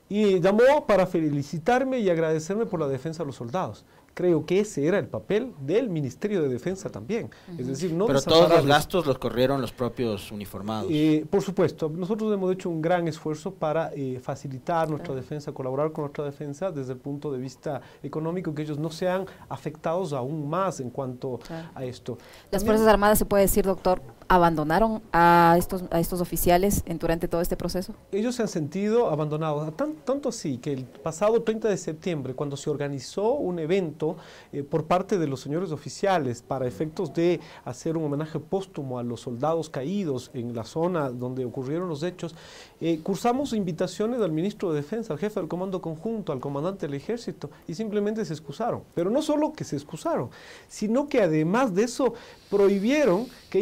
Y 0.08 0.40
llamó 0.40 0.86
para 0.86 1.08
felicitarme 1.08 2.00
y 2.00 2.10
agradecerme 2.10 2.66
por 2.66 2.80
la 2.80 2.88
defensa 2.88 3.24
de 3.24 3.28
los 3.28 3.36
soldados 3.38 3.86
creo 4.14 4.46
que 4.46 4.60
ese 4.60 4.86
era 4.86 5.00
el 5.00 5.08
papel 5.08 5.54
del 5.60 5.90
Ministerio 5.90 6.42
de 6.42 6.50
Defensa 6.50 6.90
también. 6.90 7.30
Es 7.58 7.68
decir, 7.68 7.94
no 7.94 8.08
Pero 8.08 8.22
todos 8.22 8.50
los 8.50 8.66
gastos 8.66 9.06
los 9.06 9.18
corrieron 9.18 9.62
los 9.62 9.72
propios 9.72 10.32
uniformados. 10.32 10.90
Eh, 10.92 11.26
por 11.30 11.42
supuesto, 11.42 11.90
nosotros 11.90 12.34
hemos 12.34 12.54
hecho 12.54 12.70
un 12.70 12.82
gran 12.82 13.08
esfuerzo 13.08 13.54
para 13.54 13.92
eh, 13.94 14.20
facilitar 14.22 14.90
nuestra 14.90 15.16
defensa, 15.16 15.52
colaborar 15.52 15.92
con 15.92 16.04
nuestra 16.04 16.26
defensa 16.26 16.72
desde 16.72 16.94
el 16.94 17.00
punto 17.00 17.32
de 17.32 17.40
vista 17.40 17.82
económico, 18.04 18.54
que 18.54 18.62
ellos 18.64 18.78
no 18.78 18.90
sean 18.90 19.26
afectados 19.50 20.14
aún 20.14 20.50
más 20.50 20.80
en 20.80 20.90
cuanto 20.90 21.40
a 21.74 21.84
esto. 21.84 22.18
Las 22.52 22.64
Fuerzas 22.64 22.88
Armadas, 22.88 23.20
se 23.20 23.26
puede 23.26 23.44
decir, 23.44 23.66
doctor, 23.66 24.02
abandonaron 24.32 25.02
a 25.12 25.56
estos, 25.58 25.84
a 25.92 26.00
estos 26.00 26.22
oficiales 26.22 26.86
durante 26.98 27.28
todo 27.28 27.42
este 27.42 27.58
proceso? 27.58 27.94
Ellos 28.14 28.36
se 28.36 28.44
han 28.44 28.48
sentido 28.48 29.10
abandonados, 29.10 29.76
tanto 29.76 30.30
así 30.30 30.58
que 30.58 30.72
el 30.72 30.86
pasado 30.86 31.42
30 31.42 31.68
de 31.68 31.76
septiembre, 31.76 32.34
cuando 32.34 32.56
se 32.56 32.70
organizó 32.70 33.34
un 33.34 33.60
evento 33.60 34.16
eh, 34.54 34.64
por 34.64 34.86
parte 34.86 35.18
de 35.18 35.28
los 35.28 35.42
señores 35.42 35.74
oficiales 35.74 36.42
para 36.42 36.66
efectos 36.66 37.14
de 37.14 37.42
hacer 37.66 37.98
un 37.98 38.06
homenaje 38.06 38.40
póstumo 38.40 39.00
a 39.00 39.04
los 39.04 39.20
soldados 39.20 39.70
caídos 39.70 40.32
en 40.34 40.56
la 40.56 40.64
zona 40.64 41.10
donde 41.10 41.44
ocurrieron 41.44 41.90
los 41.90 42.02
hechos, 42.02 42.34
eh, 42.80 43.02
cursamos 43.04 43.52
invitaciones 43.52 44.22
al 44.22 44.32
ministro 44.32 44.72
de 44.72 44.82
Defensa, 44.82 45.12
al 45.12 45.20
jefe 45.20 45.42
del 45.42 45.50
Comando 45.50 45.82
Conjunto, 45.82 46.32
al 46.32 46.40
comandante 46.40 46.88
del 46.88 46.96
Ejército, 46.96 47.50
y 47.68 47.74
simplemente 47.74 48.24
se 48.24 48.32
excusaron. 48.32 48.84
Pero 48.96 49.10
no 49.10 49.22
solo 49.22 49.52
que 49.52 49.66
se 49.66 49.76
excusaron, 49.76 50.30
sino 50.70 51.10
que 51.10 51.22
además 51.22 51.76
de 51.76 51.84
eso 51.84 52.14
prohibieron 52.50 53.28
que 53.50 53.60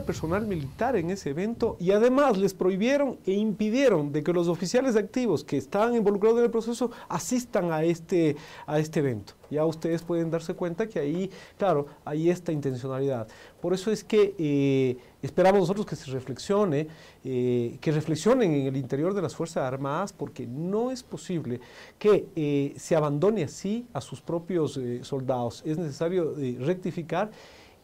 personal 0.00 0.46
militar 0.46 0.96
en 0.96 1.10
ese 1.10 1.30
evento 1.30 1.76
y 1.78 1.92
además 1.92 2.36
les 2.36 2.54
prohibieron 2.54 3.18
e 3.26 3.32
impidieron 3.32 4.12
de 4.12 4.22
que 4.22 4.32
los 4.32 4.48
oficiales 4.48 4.96
activos 4.96 5.44
que 5.44 5.56
estaban 5.56 5.94
involucrados 5.94 6.38
en 6.38 6.44
el 6.44 6.50
proceso 6.50 6.90
asistan 7.08 7.72
a 7.72 7.84
este, 7.84 8.36
a 8.66 8.78
este 8.78 9.00
evento. 9.00 9.34
Ya 9.52 9.66
ustedes 9.66 10.02
pueden 10.02 10.30
darse 10.30 10.54
cuenta 10.54 10.88
que 10.88 10.98
ahí, 10.98 11.30
claro, 11.58 11.86
hay 12.06 12.30
esta 12.30 12.52
intencionalidad. 12.52 13.28
Por 13.60 13.74
eso 13.74 13.90
es 13.90 14.02
que 14.02 14.34
eh, 14.38 14.96
esperamos 15.20 15.60
nosotros 15.60 15.84
que 15.84 15.94
se 15.94 16.10
reflexione, 16.10 16.88
eh, 17.22 17.76
que 17.78 17.92
reflexionen 17.92 18.50
en 18.52 18.66
el 18.66 18.76
interior 18.78 19.12
de 19.12 19.20
las 19.20 19.36
Fuerzas 19.36 19.64
Armadas, 19.64 20.14
porque 20.14 20.46
no 20.46 20.90
es 20.90 21.02
posible 21.02 21.60
que 21.98 22.28
eh, 22.34 22.72
se 22.78 22.96
abandone 22.96 23.44
así 23.44 23.86
a 23.92 24.00
sus 24.00 24.22
propios 24.22 24.80
soldados. 25.02 25.62
Es 25.66 25.76
necesario 25.76 26.34
rectificar 26.60 27.30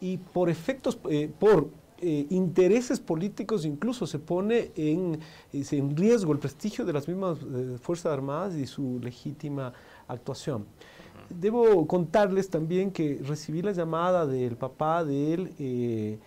y 0.01 0.17
por 0.17 0.49
efectos, 0.49 0.95
por 0.95 1.69
eh, 2.01 2.27
intereses 2.29 2.99
políticos 2.99 3.65
incluso 3.65 4.07
se 4.07 4.19
pone 4.19 4.71
en, 4.75 5.19
en, 5.51 5.97
riesgo 5.97 6.31
el 6.31 6.39
prestigio 6.39 6.85
de 6.85 6.93
las 6.93 7.07
mismas 7.07 7.37
eh, 7.39 7.77
Fuerzas 7.81 8.13
Armadas 8.13 8.55
y 8.55 8.65
su 8.65 8.99
legítima 9.01 9.73
actuación. 10.07 10.65
Debo 11.29 11.85
contarles 11.87 12.49
también 12.49 12.91
que 12.91 13.21
recibí 13.23 13.61
la 13.61 13.73
llamada 13.73 14.25
del 14.25 14.55
papá 14.55 15.03
del 15.03 15.53
eh, 15.59 16.17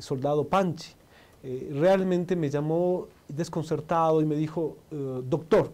soldado 0.00 0.48
Panchi. 0.48 0.92
realmente 1.42 2.36
me 2.36 2.50
llamó 2.50 3.06
desconcertado 3.28 4.20
y 4.20 4.26
me 4.26 4.36
dijo, 4.36 4.76
doctor, 5.24 5.72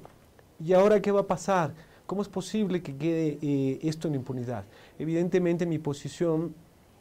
¿y 0.65 0.73
ahora 0.73 1.01
qué 1.01 1.11
va 1.11 1.21
a 1.21 1.27
pasar? 1.27 1.75
¿Cómo 2.07 2.23
es 2.23 2.29
posible 2.29 2.83
que 2.83 2.97
quede 2.97 3.79
esto 3.83 4.09
en 4.09 4.15
impunidad? 4.15 4.65
Evidentemente 4.99 5.67
mi 5.67 5.79
posición 5.79 6.55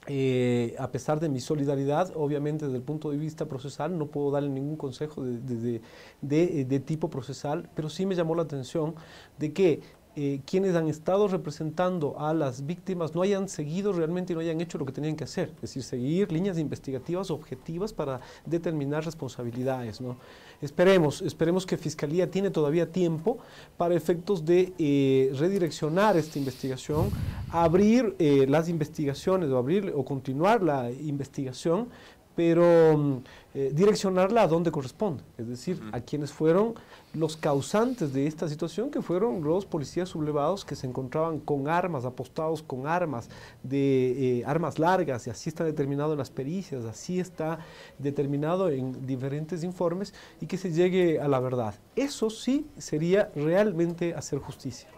eh, 0.08 0.76
a 0.80 0.92
pesar 0.92 1.20
de 1.20 1.30
mi 1.30 1.40
solidaridad, 1.40 2.12
obviamente 2.16 2.66
desde 2.66 2.78
el 2.78 2.84
punto 2.84 3.12
de 3.12 3.18
vista 3.18 3.46
procesal, 3.46 3.98
no 3.98 4.08
puedo 4.08 4.32
darle 4.32 4.50
ningún 4.50 4.76
consejo 4.76 5.24
de, 5.24 5.82
de, 6.22 6.80
tipo 6.82 7.10
procesal, 7.10 7.70
pero 7.74 7.90
sí 7.90 8.06
me 8.06 8.16
llamó 8.16 8.36
la 8.36 8.44
atención 8.44 8.96
de 9.38 9.54
que 9.54 9.82
eh, 10.16 10.42
quienes 10.46 10.76
han 10.76 10.88
estado 10.88 11.28
representando 11.28 12.20
a 12.20 12.34
las 12.34 12.66
víctimas 12.66 13.16
no 13.16 13.24
hayan 13.24 13.50
seguido 13.50 13.94
realmente 13.94 14.34
y 14.34 14.36
no 14.36 14.42
hayan 14.42 14.62
hecho 14.62 14.78
lo 14.78 14.86
que 14.86 14.92
tenían 14.92 15.16
que 15.16 15.24
hacer, 15.24 15.50
es 15.56 15.62
decir, 15.62 15.82
seguir 15.82 16.32
líneas 16.32 16.60
investigativas 16.60 17.32
objetivas 17.32 17.94
para 17.94 18.22
determinar 18.46 19.04
responsabilidades. 19.04 20.02
¿no? 20.02 20.18
Esperemos, 20.62 21.22
esperemos 21.24 21.66
que 21.66 21.78
Fiscalía 21.78 22.30
tiene 22.30 22.52
todavía 22.52 22.92
tiempo 22.92 23.40
para 23.76 23.96
efectos 23.96 24.46
de 24.46 24.74
eh, 24.78 25.32
redireccionar 25.36 26.16
esta 26.16 26.38
investigación, 26.38 27.10
abrir 27.50 28.16
eh, 28.20 28.46
las 28.48 28.70
investigaciones 28.70 29.50
o 29.50 29.58
abrir 29.58 29.94
o 29.96 30.06
continuar 30.06 30.62
la 30.62 30.92
investigación 30.92 31.90
pero 32.36 32.98
mm, 32.98 33.18
eh, 33.56 33.72
direccionarla 33.74 34.42
a 34.42 34.48
donde 34.48 34.72
corresponde, 34.72 35.24
es 35.38 35.48
decir, 35.48 35.80
a 35.92 36.00
quienes 36.02 36.32
fueron 36.32 36.74
los 37.14 37.38
causantes 37.38 38.12
de 38.12 38.26
esta 38.26 38.50
situación, 38.50 38.90
que 38.90 39.02
fueron 39.02 39.44
los 39.44 39.66
policías 39.66 40.10
sublevados 40.10 40.66
que 40.66 40.76
se 40.76 40.88
encontraban 40.88 41.40
con 41.40 41.68
armas, 41.68 42.06
apostados 42.06 42.64
con 42.64 42.88
armas, 42.88 43.30
de 43.62 44.40
eh, 44.40 44.44
armas 44.46 44.80
largas, 44.80 45.28
y 45.28 45.30
así 45.30 45.50
está 45.50 45.64
determinado 45.64 46.14
en 46.14 46.18
las 46.18 46.32
pericias, 46.32 46.86
así 46.86 47.20
está 47.20 47.60
determinado 48.00 48.70
en 48.70 49.06
diferentes 49.06 49.64
informes, 49.64 50.16
y 50.42 50.48
que 50.48 50.58
se 50.58 50.72
llegue 50.72 51.20
a 51.20 51.28
la 51.28 51.40
verdad. 51.40 51.76
Eso 51.96 52.32
sí 52.32 52.66
sería 52.80 53.32
realmente 53.36 54.16
hacer 54.16 54.40
justicia. 54.40 54.90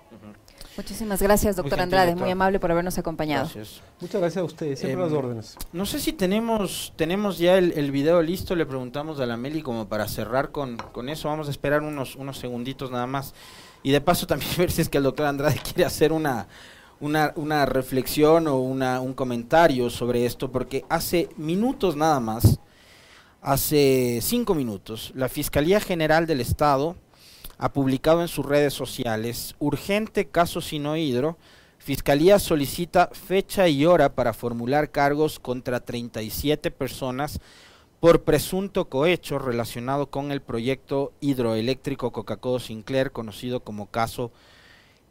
Muchísimas 0.77 1.21
gracias, 1.21 1.55
doctor 1.55 1.79
Andrade, 1.79 2.15
muy 2.15 2.29
amable 2.31 2.59
por 2.59 2.69
habernos 2.69 2.97
acompañado. 2.97 3.49
Muchas 4.01 4.21
gracias 4.21 4.37
a 4.37 4.43
ustedes, 4.43 4.79
siempre 4.79 5.01
las 5.01 5.11
em, 5.11 5.17
órdenes. 5.17 5.57
No 5.71 5.85
sé 5.85 5.99
si 5.99 6.11
tenemos 6.11 6.93
tenemos 6.97 7.37
ya 7.37 7.57
el, 7.57 7.91
video 7.91 8.21
listo, 8.21 8.55
le 8.55 8.65
preguntamos 8.65 9.19
a 9.19 9.25
la 9.25 9.37
Meli 9.37 9.61
como 9.61 9.87
para 9.87 10.07
cerrar 10.07 10.51
con, 10.51 10.77
con 10.77 11.07
eso, 11.07 11.29
vamos 11.29 11.47
a 11.47 11.51
esperar 11.51 11.81
unos, 11.81 12.15
unos 12.15 12.37
segunditos 12.37 12.91
nada 12.91 13.07
más. 13.07 13.33
Y 13.83 13.91
de 13.91 14.01
paso 14.01 14.27
también 14.27 14.51
ver 14.57 14.71
si 14.71 14.81
es 14.81 14.89
que 14.89 14.97
el 14.97 15.03
doctor 15.03 15.27
Andrade 15.27 15.59
quiere 15.63 15.85
hacer 15.85 16.11
una, 16.11 16.47
una, 16.99 17.31
una 17.35 17.65
reflexión 17.65 18.47
o 18.47 18.57
una, 18.57 18.99
un 18.99 19.13
comentario 19.13 19.89
sobre 19.89 20.25
esto, 20.25 20.51
porque 20.51 20.83
hace 20.89 21.29
minutos 21.37 21.95
nada 21.95 22.19
más, 22.19 22.59
hace 23.41 24.19
cinco 24.21 24.55
minutos, 24.55 25.13
la 25.15 25.29
Fiscalía 25.29 25.79
General 25.79 26.25
del 26.25 26.41
Estado 26.41 26.97
ha 27.57 27.71
publicado 27.73 28.21
en 28.21 28.27
sus 28.27 28.45
redes 28.45 28.73
sociales, 28.73 29.55
urgente 29.59 30.25
caso 30.25 30.61
Sinohidro, 30.61 31.37
Fiscalía 31.77 32.39
solicita 32.39 33.11
fecha 33.13 33.67
y 33.67 33.85
hora 33.85 34.15
para 34.15 34.33
formular 34.33 34.89
cargos 34.89 35.37
contra 35.37 35.81
37 35.81 36.71
personas 36.71 37.39
por 37.99 38.23
presunto 38.23 38.89
cohecho 38.89 39.37
relacionado 39.37 40.07
con 40.07 40.31
el 40.31 40.41
proyecto 40.41 41.13
hidroeléctrico 41.21 42.11
Coca-Cola 42.11 42.59
Sinclair, 42.59 43.11
conocido 43.11 43.59
como 43.59 43.85
caso 43.85 44.31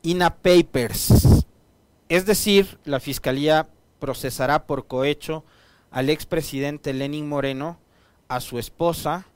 INA 0.02 0.34
Papers. 0.34 1.46
Es 2.08 2.26
decir, 2.26 2.78
la 2.84 2.98
Fiscalía 2.98 3.68
procesará 4.00 4.66
por 4.66 4.86
cohecho 4.86 5.44
al 5.90 6.10
expresidente 6.10 6.92
Lenin 6.92 7.28
Moreno, 7.28 7.78
a 8.26 8.40
su 8.40 8.58
esposa, 8.58 9.26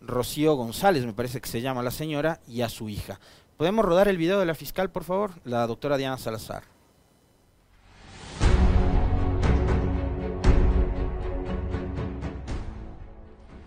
Rocío 0.00 0.54
González, 0.54 1.04
me 1.04 1.12
parece 1.12 1.40
que 1.40 1.48
se 1.48 1.60
llama 1.60 1.82
la 1.82 1.90
señora, 1.90 2.40
y 2.46 2.62
a 2.62 2.68
su 2.68 2.88
hija. 2.88 3.18
¿Podemos 3.56 3.84
rodar 3.84 4.08
el 4.08 4.18
video 4.18 4.38
de 4.38 4.46
la 4.46 4.54
fiscal, 4.54 4.90
por 4.90 5.04
favor? 5.04 5.30
La 5.44 5.66
doctora 5.66 5.96
Diana 5.96 6.18
Salazar. 6.18 6.64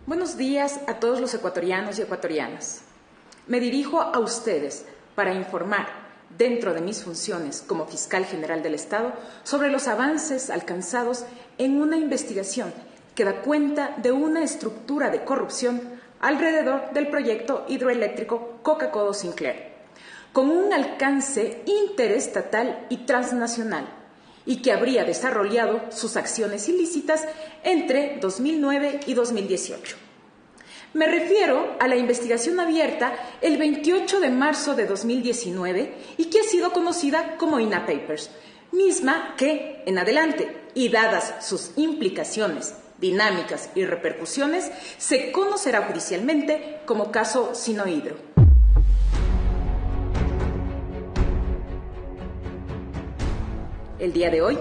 Buenos 0.05 0.37
días 0.37 0.79
a 0.87 0.95
todos 0.95 1.19
los 1.19 1.33
ecuatorianos 1.33 1.97
y 1.99 2.03
ecuatorianas. 2.03 2.81
Me 3.47 3.59
dirijo 3.59 4.01
a 4.01 4.19
ustedes 4.19 4.85
para 5.15 5.33
informar, 5.33 5.87
dentro 6.37 6.75
de 6.75 6.81
mis 6.81 7.03
funciones 7.03 7.63
como 7.65 7.87
fiscal 7.87 8.25
general 8.25 8.61
del 8.61 8.75
Estado, 8.75 9.13
sobre 9.43 9.71
los 9.71 9.87
avances 9.87 10.51
alcanzados 10.51 11.25
en 11.57 11.81
una 11.81 11.97
investigación 11.97 12.71
que 13.15 13.25
da 13.25 13.41
cuenta 13.41 13.95
de 13.97 14.11
una 14.11 14.43
estructura 14.43 15.09
de 15.09 15.23
corrupción 15.23 15.98
alrededor 16.21 16.91
del 16.93 17.07
proyecto 17.07 17.65
hidroeléctrico 17.67 18.59
Coca-Cola 18.61 19.13
Sinclair, 19.13 19.73
con 20.33 20.49
un 20.49 20.73
alcance 20.73 21.63
interestatal 21.65 22.85
y 22.89 22.97
transnacional 22.97 23.87
y 24.45 24.61
que 24.61 24.71
habría 24.71 25.03
desarrollado 25.03 25.81
sus 25.91 26.17
acciones 26.17 26.67
ilícitas 26.69 27.25
entre 27.63 28.17
2009 28.19 29.01
y 29.05 29.13
2018. 29.13 29.97
Me 30.93 31.05
refiero 31.05 31.75
a 31.79 31.87
la 31.87 31.97
investigación 31.97 32.59
abierta 32.59 33.13
el 33.41 33.57
28 33.57 34.19
de 34.19 34.29
marzo 34.31 34.75
de 34.75 34.87
2019 34.87 35.93
y 36.17 36.25
que 36.25 36.39
ha 36.39 36.43
sido 36.43 36.73
conocida 36.73 37.37
como 37.37 37.59
INA 37.59 37.85
Papers, 37.85 38.31
misma 38.71 39.35
que, 39.37 39.83
en 39.85 39.99
adelante, 39.99 40.51
y 40.73 40.89
dadas 40.89 41.45
sus 41.47 41.71
implicaciones, 41.75 42.73
dinámicas 42.99 43.69
y 43.75 43.85
repercusiones, 43.85 44.71
se 44.97 45.31
conocerá 45.31 45.83
judicialmente 45.83 46.81
como 46.85 47.11
caso 47.11 47.55
Sinohidro. 47.55 48.15
El 53.99 54.13
día 54.13 54.29
de 54.29 54.41
hoy 54.41 54.57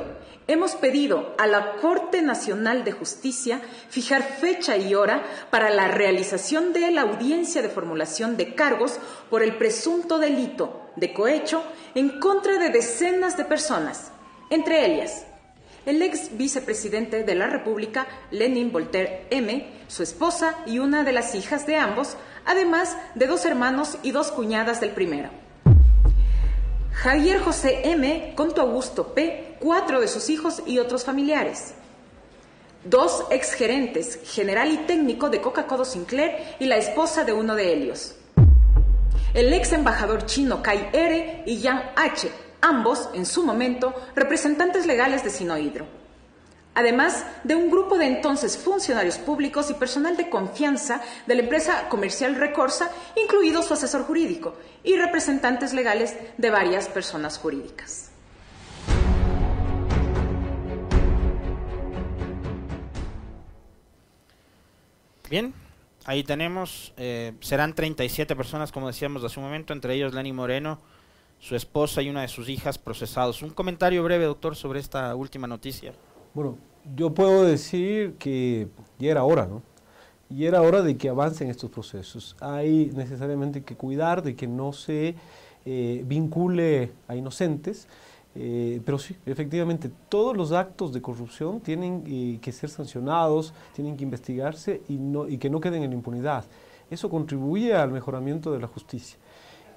hemos 0.48 0.74
pedido 0.74 1.34
a 1.38 1.46
la 1.46 1.76
Corte 1.76 2.22
Nacional 2.22 2.82
de 2.84 2.92
Justicia 2.92 3.60
fijar 3.88 4.22
fecha 4.22 4.76
y 4.76 4.94
hora 4.94 5.22
para 5.50 5.70
la 5.70 5.88
realización 5.88 6.72
de 6.72 6.90
la 6.90 7.02
audiencia 7.02 7.62
de 7.62 7.68
formulación 7.68 8.36
de 8.36 8.54
cargos 8.54 8.98
por 9.30 9.42
el 9.42 9.56
presunto 9.56 10.18
delito 10.18 10.90
de 10.96 11.12
cohecho 11.12 11.62
en 11.94 12.18
contra 12.18 12.58
de 12.58 12.70
decenas 12.70 13.36
de 13.36 13.44
personas, 13.44 14.10
entre 14.50 14.92
ellas 14.92 15.24
el 15.88 16.02
ex 16.02 16.36
vicepresidente 16.36 17.24
de 17.24 17.34
la 17.34 17.46
República, 17.46 18.06
Lenin 18.30 18.70
Voltaire 18.70 19.26
M., 19.30 19.66
su 19.88 20.02
esposa 20.02 20.54
y 20.66 20.80
una 20.80 21.02
de 21.02 21.12
las 21.12 21.34
hijas 21.34 21.66
de 21.66 21.76
ambos, 21.76 22.18
además 22.44 22.94
de 23.14 23.26
dos 23.26 23.46
hermanos 23.46 23.96
y 24.02 24.10
dos 24.10 24.30
cuñadas 24.30 24.82
del 24.82 24.90
primero. 24.90 25.30
Javier 26.92 27.40
José 27.40 27.80
M., 27.84 28.34
Conto 28.36 28.60
Augusto 28.60 29.14
P., 29.14 29.56
cuatro 29.60 30.02
de 30.02 30.08
sus 30.08 30.28
hijos 30.28 30.62
y 30.66 30.78
otros 30.78 31.04
familiares. 31.04 31.72
Dos 32.84 33.24
exgerentes, 33.30 34.20
general 34.24 34.70
y 34.70 34.76
técnico 34.78 35.30
de 35.30 35.40
Coca-Cola 35.40 35.86
Sinclair 35.86 36.56
y 36.58 36.66
la 36.66 36.76
esposa 36.76 37.24
de 37.24 37.32
uno 37.32 37.54
de 37.54 37.72
ellos. 37.72 38.14
El 39.32 39.54
ex 39.54 39.72
embajador 39.72 40.26
chino 40.26 40.62
Kai 40.62 40.90
R. 40.92 41.44
y 41.46 41.60
Yang 41.60 41.82
H., 41.96 42.28
ambos, 42.60 43.08
en 43.14 43.26
su 43.26 43.44
momento, 43.44 43.94
representantes 44.14 44.86
legales 44.86 45.24
de 45.24 45.30
Sinohidro 45.30 45.98
además 46.78 47.26
de 47.42 47.56
un 47.56 47.72
grupo 47.72 47.98
de 47.98 48.06
entonces 48.06 48.56
funcionarios 48.56 49.18
públicos 49.18 49.68
y 49.68 49.74
personal 49.74 50.16
de 50.16 50.30
confianza 50.30 51.02
de 51.26 51.34
la 51.34 51.42
empresa 51.42 51.88
comercial 51.88 52.36
Recorsa, 52.36 52.88
incluido 53.20 53.64
su 53.64 53.74
asesor 53.74 54.04
jurídico, 54.04 54.54
y 54.84 54.94
representantes 54.94 55.72
legales 55.72 56.16
de 56.36 56.50
varias 56.50 56.88
personas 56.88 57.36
jurídicas. 57.36 58.12
Bien, 65.28 65.52
ahí 66.04 66.22
tenemos, 66.22 66.92
eh, 66.96 67.32
serán 67.40 67.74
37 67.74 68.36
personas, 68.36 68.70
como 68.70 68.86
decíamos 68.86 69.24
hace 69.24 69.40
un 69.40 69.46
momento, 69.46 69.72
entre 69.72 69.94
ellos 69.94 70.14
Lenny 70.14 70.32
Moreno, 70.32 70.78
su 71.38 71.54
esposa 71.56 72.02
y 72.02 72.10
una 72.10 72.22
de 72.22 72.28
sus 72.28 72.48
hijas 72.48 72.78
procesados. 72.78 73.42
Un 73.42 73.50
comentario 73.50 74.02
breve, 74.02 74.24
doctor, 74.24 74.56
sobre 74.56 74.80
esta 74.80 75.14
última 75.14 75.46
noticia. 75.46 75.92
Bueno, 76.34 76.58
yo 76.96 77.14
puedo 77.14 77.44
decir 77.44 78.14
que 78.18 78.68
ya 78.98 79.10
era 79.10 79.24
hora, 79.24 79.46
¿no? 79.46 79.62
Y 80.30 80.44
era 80.44 80.60
hora 80.60 80.82
de 80.82 80.96
que 80.96 81.08
avancen 81.08 81.48
estos 81.48 81.70
procesos. 81.70 82.36
Hay 82.40 82.90
necesariamente 82.94 83.62
que 83.62 83.76
cuidar 83.76 84.22
de 84.22 84.36
que 84.36 84.46
no 84.46 84.72
se 84.72 85.14
eh, 85.64 86.02
vincule 86.06 86.92
a 87.06 87.16
inocentes, 87.16 87.88
eh, 88.34 88.80
pero 88.84 88.98
sí, 88.98 89.16
efectivamente, 89.24 89.90
todos 90.08 90.36
los 90.36 90.52
actos 90.52 90.92
de 90.92 91.00
corrupción 91.00 91.60
tienen 91.60 92.04
eh, 92.06 92.38
que 92.40 92.52
ser 92.52 92.68
sancionados, 92.68 93.54
tienen 93.74 93.96
que 93.96 94.04
investigarse 94.04 94.82
y, 94.88 94.96
no, 94.96 95.26
y 95.26 95.38
que 95.38 95.50
no 95.50 95.60
queden 95.60 95.82
en 95.82 95.92
impunidad. 95.92 96.44
Eso 96.90 97.08
contribuye 97.10 97.74
al 97.74 97.90
mejoramiento 97.90 98.52
de 98.52 98.60
la 98.60 98.66
justicia. 98.66 99.18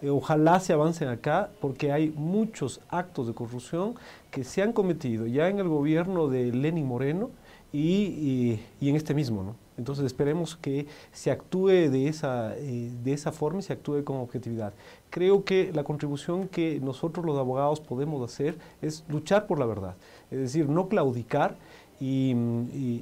Eh, 0.02 0.10
ojalá 0.10 0.60
se 0.60 0.74
avancen 0.74 1.10
acá 1.10 1.50
porque 1.60 1.92
hay 1.92 2.10
muchos 2.10 2.82
actos 2.90 3.28
de 3.28 3.34
corrupción 3.34 3.96
que 4.32 4.44
se 4.44 4.62
han 4.62 4.74
cometido 4.74 5.28
ya 5.28 5.48
en 5.48 5.60
el 5.60 5.68
gobierno 5.68 6.28
de 6.28 6.52
Lenin 6.52 6.88
Moreno 6.88 7.30
y, 7.72 8.60
en 8.82 8.96
este 8.96 9.14
mismo. 9.14 9.44
¿no? 9.44 9.56
Entonces 9.78 10.06
esperemos 10.06 10.56
que 10.56 10.88
se 11.12 11.32
actúe 11.32 11.68
de 11.68 12.08
esa, 12.08 12.56
eh, 12.58 12.92
de 13.04 13.14
esa 13.14 13.32
forma 13.32 13.60
y 13.60 13.64
se 13.64 13.74
actúe 13.74 14.04
con 14.04 14.18
objetividad. 14.18 14.74
Creo 15.10 15.44
que 15.44 15.72
la 15.74 15.84
contribución 15.84 16.48
que 16.48 16.80
nosotros 16.82 17.26
los 17.26 17.38
abogados 17.38 17.80
podemos 17.80 18.22
hacer 18.30 18.58
es 18.82 19.04
luchar 19.08 19.48
por 19.48 19.60
la 19.60 19.66
verdad, 19.66 19.96
es 20.32 20.40
decir, 20.40 20.68
no 20.68 20.88
claudicar. 20.88 21.56
Y, 22.04 22.36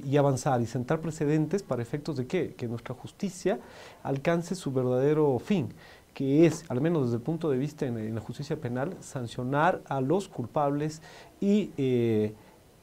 y, 0.04 0.16
avanzar 0.18 0.60
y 0.60 0.66
sentar 0.66 1.00
precedentes 1.00 1.62
para 1.62 1.80
efectos 1.80 2.18
de 2.18 2.26
qué? 2.26 2.52
Que 2.54 2.68
nuestra 2.68 2.94
justicia 2.94 3.58
alcance 4.02 4.54
su 4.54 4.72
verdadero 4.72 5.38
fin 5.38 5.70
que 6.14 6.46
es, 6.46 6.64
al 6.68 6.80
menos 6.80 7.04
desde 7.04 7.16
el 7.16 7.22
punto 7.22 7.50
de 7.50 7.58
vista 7.58 7.86
en, 7.86 8.14
la 8.14 8.20
justicia 8.20 8.56
penal, 8.56 8.96
sancionar 9.00 9.80
a 9.86 10.00
los 10.00 10.28
culpables 10.28 11.02
y 11.40 11.70
eh, 11.76 12.34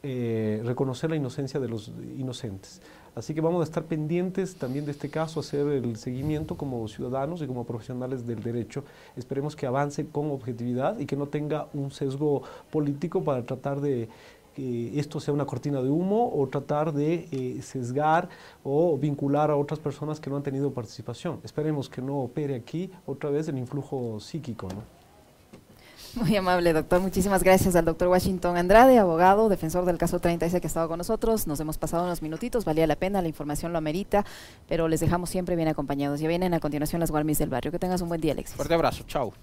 eh, 0.03 0.61
reconocer 0.65 1.09
la 1.09 1.15
inocencia 1.15 1.59
de 1.59 1.67
los 1.67 1.91
inocentes. 2.17 2.81
Así 3.17 3.33
que 3.33 3.41
vamos 3.41 3.61
a 3.61 3.63
estar 3.63 3.83
pendientes 3.83 4.57
también 4.57 4.85
de 4.85 4.91
este 4.91 5.09
caso, 5.09 5.39
hacer 5.39 5.65
el 5.69 5.95
seguimiento 5.95 6.55
como 6.55 6.87
ciudadanos 6.87 7.41
y 7.41 7.47
como 7.47 7.65
profesionales 7.65 8.27
del 8.27 8.43
derecho. 8.43 8.83
Esperemos 9.15 9.55
que 9.55 9.65
avance 9.65 10.05
con 10.05 10.29
objetividad 10.29 10.99
y 10.99 11.07
que 11.07 11.15
no 11.15 11.25
tenga 11.25 11.67
un 11.73 11.89
sesgo 11.89 12.43
político 12.69 13.23
para 13.23 13.43
tratar 13.43 13.81
de 13.81 14.07
que 14.57 14.99
esto 14.99 15.19
sea 15.19 15.35
una 15.35 15.45
cortina 15.45 15.83
de 15.83 15.89
humo 15.89 16.31
o 16.33 16.47
tratar 16.47 16.91
de 16.91 17.27
eh, 17.31 17.61
sesgar 17.61 18.27
o 18.63 18.97
vincular 18.97 19.51
a 19.51 19.55
otras 19.55 19.79
personas 19.79 20.19
que 20.19 20.31
no 20.31 20.35
han 20.35 20.41
tenido 20.41 20.73
participación. 20.73 21.39
Esperemos 21.43 21.87
que 21.87 22.01
no 22.01 22.21
opere 22.21 22.55
aquí 22.55 22.89
otra 23.05 23.29
vez 23.29 23.47
el 23.49 23.59
influjo 23.59 24.19
psíquico. 24.19 24.67
Muy 26.15 26.35
amable, 26.35 26.73
doctor. 26.73 27.01
Muchísimas 27.01 27.43
gracias 27.43 27.75
al 27.75 27.85
doctor 27.85 28.07
Washington 28.07 28.57
Andrade, 28.57 28.97
abogado, 28.97 29.47
defensor 29.47 29.85
del 29.85 29.99
caso 29.99 30.19
36 30.19 30.59
que 30.59 30.65
ha 30.65 30.67
estado 30.67 30.87
con 30.87 30.97
nosotros. 30.97 31.45
Nos 31.45 31.59
hemos 31.59 31.77
pasado 31.77 32.05
unos 32.05 32.23
minutitos, 32.23 32.65
valía 32.65 32.87
la 32.87 32.95
pena, 32.95 33.21
la 33.21 33.27
información 33.27 33.71
lo 33.73 33.77
amerita, 33.77 34.25
pero 34.67 34.87
les 34.87 35.01
dejamos 35.01 35.29
siempre 35.29 35.55
bien 35.55 35.67
acompañados. 35.67 36.19
Ya 36.19 36.27
vienen 36.27 36.55
a 36.55 36.59
continuación 36.59 36.99
las 36.99 37.11
Guarmis 37.11 37.37
del 37.37 37.49
barrio. 37.49 37.71
Que 37.71 37.77
tengas 37.77 38.01
un 38.01 38.09
buen 38.09 38.21
día, 38.21 38.31
Alexis. 38.31 38.55
Fuerte 38.55 38.73
abrazo, 38.73 39.03
chao. 39.07 39.33